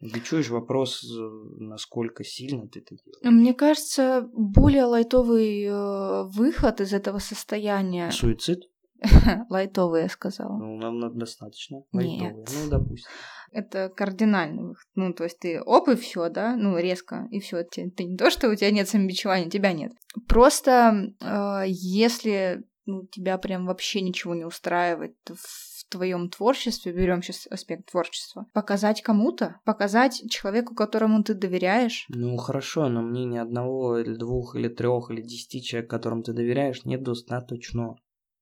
бичуешь, 0.00 0.50
вопрос, 0.50 1.04
э, 1.04 1.18
насколько 1.58 2.24
сильно 2.24 2.68
ты 2.68 2.80
это 2.80 2.96
делаешь. 2.96 3.22
Мне 3.22 3.54
кажется, 3.54 4.28
более 4.32 4.84
лайтовый 4.84 5.64
э, 5.64 6.22
выход 6.24 6.80
из 6.80 6.92
этого 6.92 7.18
состояния... 7.18 8.10
Суицид? 8.10 8.60
Лайтовый, 9.50 10.02
я 10.02 10.08
сказала. 10.08 10.56
Ну, 10.56 10.76
нам 10.78 10.98
надо 10.98 11.18
достаточно. 11.18 11.82
Нет. 11.92 12.34
лайтовый. 12.34 12.44
Ну, 12.64 12.70
допустим. 12.70 13.10
Это 13.52 13.88
кардинальный 13.88 14.62
выход. 14.62 14.86
Ну, 14.94 15.12
то 15.12 15.24
есть 15.24 15.38
ты 15.38 15.60
оп, 15.60 15.88
и 15.88 15.96
все, 15.96 16.28
да? 16.30 16.56
Ну, 16.56 16.78
резко, 16.78 17.28
и 17.30 17.40
все. 17.40 17.62
Ты, 17.62 17.90
ты 17.90 18.04
не 18.04 18.16
то, 18.16 18.30
что 18.30 18.48
у 18.48 18.54
тебя 18.54 18.70
нет 18.70 18.88
самобичевания, 18.88 19.50
тебя 19.50 19.72
нет. 19.72 19.92
Просто 20.26 21.12
э, 21.20 21.64
если 21.68 22.64
ну, 22.86 23.04
тебя 23.06 23.36
прям 23.36 23.66
вообще 23.66 24.00
ничего 24.00 24.34
не 24.34 24.44
устраивает 24.44 25.16
в 25.26 25.75
твоем 25.88 26.28
творчестве, 26.28 26.92
берем 26.92 27.22
сейчас 27.22 27.46
аспект 27.50 27.90
творчества, 27.90 28.46
показать 28.52 29.02
кому-то, 29.02 29.60
показать 29.64 30.22
человеку, 30.30 30.74
которому 30.74 31.22
ты 31.22 31.34
доверяешь. 31.34 32.06
Ну, 32.08 32.36
хорошо, 32.36 32.88
но 32.88 33.02
мнение 33.02 33.42
одного 33.42 33.98
или 33.98 34.14
двух 34.14 34.56
или 34.56 34.68
трех 34.68 35.10
или 35.10 35.20
десяти 35.22 35.62
человек, 35.62 35.90
которым 35.90 36.22
ты 36.22 36.32
доверяешь, 36.32 36.84
нет 36.84 37.02
достаточно. 37.02 37.96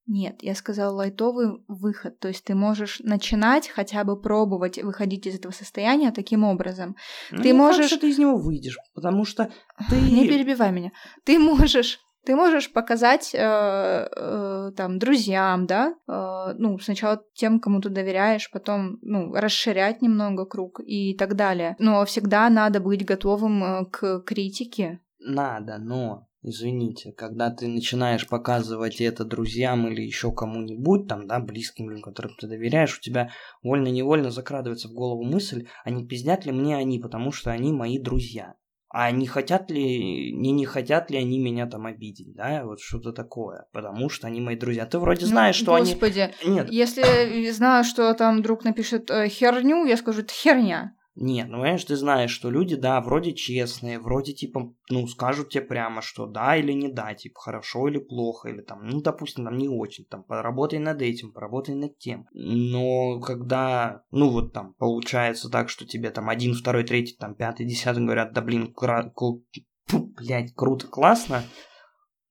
Нет, 0.07 0.43
я 0.43 0.53
сказала 0.53 0.93
лайтовый 0.95 1.63
выход. 1.67 2.19
То 2.19 2.27
есть 2.27 2.43
ты 2.43 2.53
можешь 2.53 2.99
начинать 2.99 3.67
хотя 3.67 4.03
бы 4.03 4.21
пробовать 4.21 4.77
выходить 4.77 5.25
из 5.25 5.33
этого 5.35 5.51
состояния 5.51 6.11
таким 6.11 6.43
образом. 6.43 6.95
Ну, 7.31 7.41
Ты 7.41 7.51
не 7.51 7.57
факт, 7.57 7.77
можешь- 7.77 7.87
что 7.87 7.99
ты 7.99 8.09
из 8.11 8.19
него 8.19 8.37
выйдешь, 8.37 8.77
потому 8.93 9.25
что 9.25 9.49
ты... 9.89 9.95
Не 9.99 10.27
перебивай 10.27 10.71
меня. 10.71 10.91
Ты 11.23 11.39
можешь 11.39 11.99
ты 12.25 12.35
можешь 12.35 12.71
показать 12.71 13.33
э, 13.33 13.39
э, 13.39 14.71
там 14.75 14.99
друзьям, 14.99 15.65
да, 15.67 15.95
э, 16.07 16.53
ну 16.57 16.77
сначала 16.79 17.23
тем, 17.33 17.59
кому 17.59 17.81
ты 17.81 17.89
доверяешь, 17.89 18.49
потом 18.51 18.97
ну 19.01 19.33
расширять 19.33 20.01
немного 20.01 20.45
круг 20.45 20.81
и 20.85 21.15
так 21.15 21.35
далее. 21.35 21.75
Но 21.79 22.03
всегда 22.05 22.49
надо 22.49 22.79
быть 22.79 23.05
готовым 23.05 23.85
к 23.85 24.21
критике. 24.21 24.99
Надо, 25.19 25.77
но, 25.79 26.27
извините, 26.43 27.11
когда 27.11 27.49
ты 27.49 27.67
начинаешь 27.67 28.27
показывать 28.27 29.01
это 29.01 29.25
друзьям 29.25 29.87
или 29.87 30.01
еще 30.01 30.31
кому-нибудь, 30.31 31.07
там, 31.07 31.27
да, 31.27 31.39
близким 31.39 31.89
людям, 31.89 32.03
которым 32.03 32.35
ты 32.37 32.47
доверяешь, 32.47 32.97
у 32.97 33.01
тебя 33.01 33.31
вольно-невольно 33.63 34.29
закрадывается 34.29 34.87
в 34.87 34.93
голову 34.93 35.23
мысль, 35.23 35.67
а 35.83 35.89
не 35.89 36.05
пиздят 36.05 36.45
ли 36.45 36.51
мне 36.51 36.75
они, 36.75 36.99
потому 36.99 37.31
что 37.31 37.51
они 37.51 37.71
мои 37.73 37.97
друзья. 37.97 38.55
А 38.97 39.11
не 39.11 39.27
хотят 39.27 39.69
ли, 39.69 40.31
не, 40.31 40.53
не 40.53 40.65
хотят 40.65 41.11
ли 41.11 41.17
они 41.17 41.37
меня 41.37 41.65
там 41.65 41.85
обидеть, 41.85 42.33
да, 42.33 42.63
вот 42.63 42.79
что-то 42.79 43.11
такое, 43.11 43.65
потому 43.73 44.07
что 44.07 44.27
они 44.27 44.39
мои 44.39 44.55
друзья. 44.55 44.85
Ты 44.85 44.99
вроде 44.99 45.25
знаешь, 45.25 45.59
Ну, 45.59 45.63
что 45.63 45.75
они... 45.75 45.91
Господи, 45.91 46.33
Нет, 46.45 46.71
если 46.71 47.51
знаю, 47.51 47.83
что 47.83 48.13
там 48.13 48.41
друг 48.41 48.63
напишет 48.63 49.11
э, 49.11 49.27
херню, 49.27 49.85
я 49.85 49.97
скажу, 49.97 50.21
это 50.21 50.33
херня. 50.33 50.95
Нет, 51.17 51.47
ну 51.47 51.59
понимаешь, 51.59 51.85
ты 51.85 51.95
знаешь, 51.95 52.31
что 52.31 52.49
люди, 52.49 52.75
да, 52.75 52.99
вроде 52.99 53.33
честные, 53.33 53.99
вроде 53.99 54.33
типа, 54.33 54.73
ну, 54.89 55.07
скажут 55.07 55.49
тебе 55.49 55.63
прямо, 55.63 56.01
что 56.01 56.25
да 56.25 56.57
или 56.57 56.73
не 56.73 56.89
да, 56.89 57.13
типа, 57.13 57.39
хорошо 57.39 57.87
или 57.87 57.99
плохо, 57.99 58.49
или 58.49 58.61
там, 58.61 58.85
ну, 58.85 59.01
допустим, 59.01 59.45
там 59.45 59.57
не 59.57 59.69
очень, 59.69 60.03
там, 60.05 60.23
поработай 60.23 60.79
над 60.79 61.01
этим, 61.01 61.31
поработай 61.31 61.73
над 61.73 61.97
тем. 61.99 62.27
Но 62.33 63.21
когда, 63.21 64.03
ну, 64.11 64.29
вот 64.29 64.51
там, 64.51 64.73
получается 64.73 65.49
так, 65.49 65.69
что 65.69 65.85
тебе 65.85 66.11
там 66.11 66.29
один, 66.29 66.53
второй, 66.53 66.83
третий, 66.83 67.15
там, 67.17 67.33
пятый, 67.33 67.65
десятый 67.65 68.03
говорят, 68.03 68.33
да, 68.33 68.41
блин, 68.41 68.73
кра- 68.73 69.09
ку- 69.09 69.45
фу, 69.85 70.11
блядь, 70.17 70.53
круто, 70.53 70.87
классно, 70.87 71.43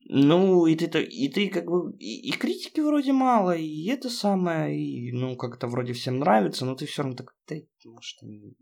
ну, 0.06 0.66
и 0.66 0.76
ты, 0.76 1.02
и 1.02 1.28
ты 1.28 1.48
как 1.48 1.64
бы, 1.64 1.96
и, 1.98 2.28
и 2.28 2.32
критики 2.32 2.80
вроде 2.80 3.12
мало, 3.12 3.56
и 3.56 3.86
это 3.88 4.10
самое, 4.10 4.78
и, 4.78 5.12
ну, 5.12 5.36
как-то 5.36 5.66
вроде 5.66 5.92
всем 5.92 6.18
нравится, 6.18 6.66
но 6.66 6.74
ты 6.74 6.86
все 6.86 7.02
равно 7.02 7.16
так, 7.16 7.34
ты, 7.46 7.68
может, 7.84 8.22
они 8.22 8.56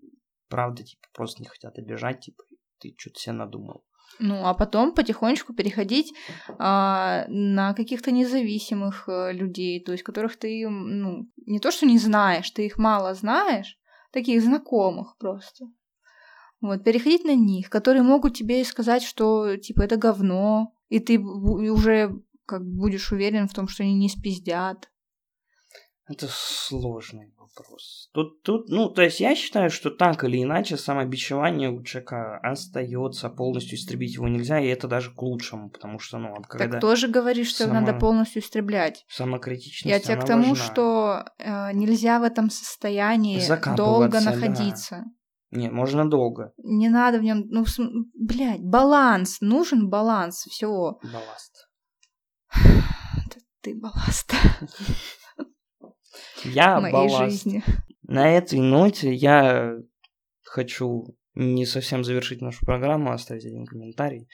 правда, 0.48 0.84
типа, 0.84 1.08
просто 1.14 1.42
не 1.42 1.48
хотят 1.48 1.78
обижать, 1.78 2.20
типа, 2.20 2.44
ты 2.78 2.94
что-то 2.98 3.18
себе 3.18 3.32
надумал. 3.32 3.84
Ну, 4.18 4.44
а 4.44 4.54
потом 4.54 4.94
потихонечку 4.94 5.54
переходить 5.54 6.12
а, 6.58 7.24
на 7.28 7.72
каких-то 7.72 8.10
независимых 8.10 9.08
э, 9.08 9.32
людей, 9.32 9.82
то 9.82 9.92
есть 9.92 10.04
которых 10.04 10.36
ты, 10.36 10.68
ну, 10.68 11.26
не 11.46 11.58
то 11.58 11.70
что 11.70 11.86
не 11.86 11.98
знаешь, 11.98 12.50
ты 12.50 12.66
их 12.66 12.76
мало 12.76 13.14
знаешь, 13.14 13.78
таких 14.12 14.42
знакомых 14.42 15.16
просто. 15.18 15.64
Вот, 16.60 16.84
переходить 16.84 17.24
на 17.24 17.34
них, 17.34 17.70
которые 17.70 18.02
могут 18.02 18.36
тебе 18.36 18.64
сказать, 18.64 19.02
что, 19.02 19.56
типа, 19.56 19.82
это 19.82 19.96
говно, 19.96 20.74
и 20.92 21.00
ты 21.00 21.18
уже 21.18 22.10
как 22.44 22.62
будешь 22.66 23.12
уверен 23.12 23.48
в 23.48 23.54
том, 23.54 23.66
что 23.66 23.82
они 23.82 23.94
не 23.94 24.10
спиздят. 24.10 24.90
Это 26.06 26.26
сложный 26.30 27.32
вопрос. 27.38 28.10
Тут, 28.12 28.42
тут, 28.42 28.68
ну, 28.68 28.90
то 28.90 29.00
есть 29.00 29.20
я 29.20 29.34
считаю, 29.34 29.70
что 29.70 29.90
так 29.90 30.22
или 30.24 30.42
иначе 30.42 30.76
самобичевание 30.76 31.70
у 31.70 31.82
человека 31.82 32.38
остается, 32.42 33.30
полностью 33.30 33.78
истребить 33.78 34.14
его 34.16 34.28
нельзя, 34.28 34.60
и 34.60 34.66
это 34.66 34.86
даже 34.86 35.14
к 35.14 35.22
лучшему, 35.22 35.70
потому 35.70 35.98
что, 35.98 36.18
ну, 36.18 36.34
вот 36.36 36.46
когда 36.46 36.68
Так 36.68 36.80
тоже 36.82 37.08
говоришь, 37.08 37.48
что 37.48 37.64
сама- 37.64 37.80
надо 37.80 37.98
полностью 37.98 38.42
истреблять. 38.42 39.06
самокритичность, 39.08 40.06
Я 40.06 40.12
она 40.12 40.22
к 40.22 40.26
тому, 40.26 40.48
важна. 40.50 40.64
что 40.64 41.24
э, 41.38 41.72
нельзя 41.72 42.18
в 42.20 42.24
этом 42.24 42.50
состоянии 42.50 43.40
долго 43.76 44.18
да. 44.90 45.04
Не, 45.52 45.70
можно 45.70 46.08
долго. 46.08 46.52
Не 46.56 46.88
надо 46.88 47.18
в 47.18 47.22
нем, 47.22 47.44
ну, 47.50 47.64
см- 47.66 48.06
блядь, 48.14 48.62
баланс, 48.62 49.40
нужен 49.40 49.88
баланс 49.90 50.46
всего. 50.46 50.98
Балласт. 51.02 51.68
Ты 53.60 53.78
балласт 53.78 54.32
Я 56.44 56.80
моей 56.80 56.92
балласт. 56.92 57.18
жизни. 57.32 57.62
На 58.02 58.28
этой 58.30 58.58
ноте 58.60 59.12
я 59.12 59.76
хочу 60.42 61.16
не 61.34 61.64
совсем 61.66 62.02
завершить 62.02 62.40
нашу 62.40 62.64
программу, 62.66 63.12
оставить 63.12 63.44
один 63.44 63.64
комментарий 63.64 64.28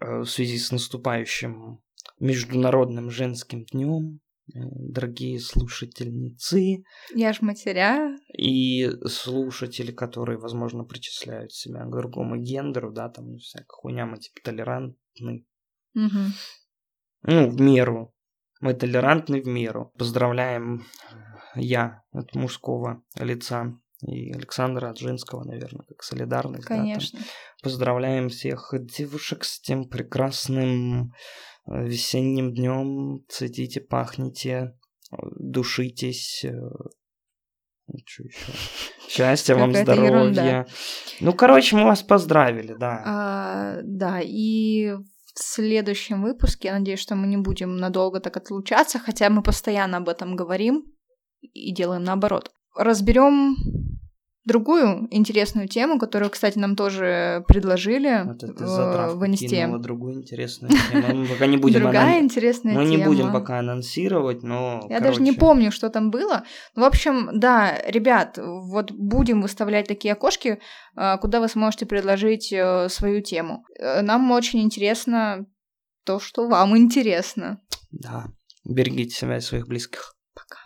э, 0.00 0.18
в 0.20 0.26
связи 0.26 0.58
с 0.58 0.70
наступающим 0.72 1.80
Международным 2.20 3.10
женским 3.10 3.64
днем. 3.64 4.20
Э, 4.54 4.60
Дорогие 4.88 5.38
слушательницы 5.38 6.82
Я 7.14 7.32
ж 7.32 7.42
матеря. 7.42 8.16
и 8.36 8.90
слушатели, 9.06 9.92
которые, 9.92 10.38
возможно, 10.38 10.84
причисляют 10.84 11.52
себя 11.52 11.84
к 11.84 11.90
другому 11.90 12.36
гендеру, 12.36 12.92
да, 12.92 13.08
там 13.08 13.36
всякая 13.36 13.66
хуйня, 13.68 14.06
мы 14.06 14.18
типа 14.18 14.40
толерантны. 14.42 15.46
Мгм. 15.94 16.32
Ну, 17.22 17.50
в 17.50 17.60
меру. 17.60 18.14
Мы 18.60 18.74
толерантны 18.74 19.40
в 19.40 19.46
меру. 19.46 19.92
Поздравляем 19.98 20.80
э, 20.80 21.60
я 21.60 22.02
от 22.12 22.34
мужского 22.34 23.02
лица 23.16 23.78
и 24.00 24.32
Александра 24.32 24.90
от 24.90 24.98
женского, 24.98 25.44
наверное, 25.44 25.84
как 25.84 26.02
да, 26.62 26.68
там. 26.68 26.78
Конечно. 26.78 27.18
Поздравляем 27.62 28.28
всех 28.28 28.72
девушек 28.72 29.44
с 29.44 29.60
тем 29.60 29.88
прекрасным 29.88 31.12
весенним 31.68 32.54
днем. 32.54 33.24
Цветите, 33.28 33.80
пахните, 33.80 34.74
душитесь. 35.38 36.44
э, 36.44 36.50
ну, 36.50 37.94
чё 38.04 38.24
ещё? 38.24 38.52
Счастья 39.08 39.54
вам, 39.54 39.74
здоровья. 39.74 40.06
ерунда. 40.06 40.66
Ну, 41.20 41.32
короче, 41.32 41.76
мы 41.76 41.84
вас 41.84 42.02
поздравили, 42.02 42.74
да. 42.78 43.02
А, 43.06 43.78
да, 43.82 44.20
и 44.22 44.92
в 44.92 45.02
следующем 45.34 46.22
выпуске, 46.22 46.68
я 46.68 46.78
надеюсь, 46.78 47.00
что 47.00 47.14
мы 47.14 47.26
не 47.26 47.36
будем 47.36 47.76
надолго 47.76 48.20
так 48.20 48.36
отлучаться, 48.36 48.98
хотя 48.98 49.30
мы 49.30 49.42
постоянно 49.42 49.98
об 49.98 50.08
этом 50.08 50.36
говорим 50.36 50.84
и 51.40 51.72
делаем 51.72 52.04
наоборот. 52.04 52.50
Разберем 52.76 53.56
другую 54.48 55.06
интересную 55.12 55.68
тему, 55.68 55.98
которую, 56.00 56.30
кстати, 56.30 56.58
нам 56.58 56.74
тоже 56.74 57.44
предложили 57.46 58.22
Вот 58.24 58.42
это 58.42 59.10
вынести. 59.14 59.46
кинула, 59.46 59.78
другую 59.78 60.14
интересную 60.14 60.72
тему. 60.90 61.14
Мы 61.20 61.26
пока 61.26 61.46
не 61.46 61.56
будем 61.58 61.82
Другая 61.82 62.14
анон- 62.16 62.24
интересная 62.24 62.74
Мы 62.74 62.84
тема. 62.84 62.96
не 62.96 63.04
будем 63.04 63.32
пока 63.32 63.60
анонсировать, 63.60 64.42
но... 64.42 64.84
Я 64.88 65.00
даже 65.00 65.20
не 65.20 65.30
короче, 65.32 65.40
помню, 65.40 65.70
что 65.70 65.90
там 65.90 66.10
было. 66.10 66.42
В 66.74 66.82
общем, 66.82 67.30
да, 67.38 67.78
ребят, 67.86 68.38
вот 68.42 68.90
будем 68.90 69.42
выставлять 69.42 69.86
такие 69.86 70.12
окошки, 70.14 70.58
а, 70.96 71.18
куда 71.18 71.40
вы 71.40 71.48
сможете 71.48 71.86
предложить 71.86 72.52
э, 72.52 72.88
свою 72.88 73.22
тему. 73.22 73.64
Э, 73.78 74.00
Нам 74.02 74.30
очень 74.32 74.60
интересно 74.60 75.46
то, 76.04 76.18
что 76.18 76.48
вам 76.48 76.76
интересно. 76.76 77.60
Да. 77.90 78.26
Берегите 78.64 79.14
себя 79.14 79.36
и 79.36 79.40
своих 79.40 79.66
близких. 79.68 80.14
Пока. 80.34 80.58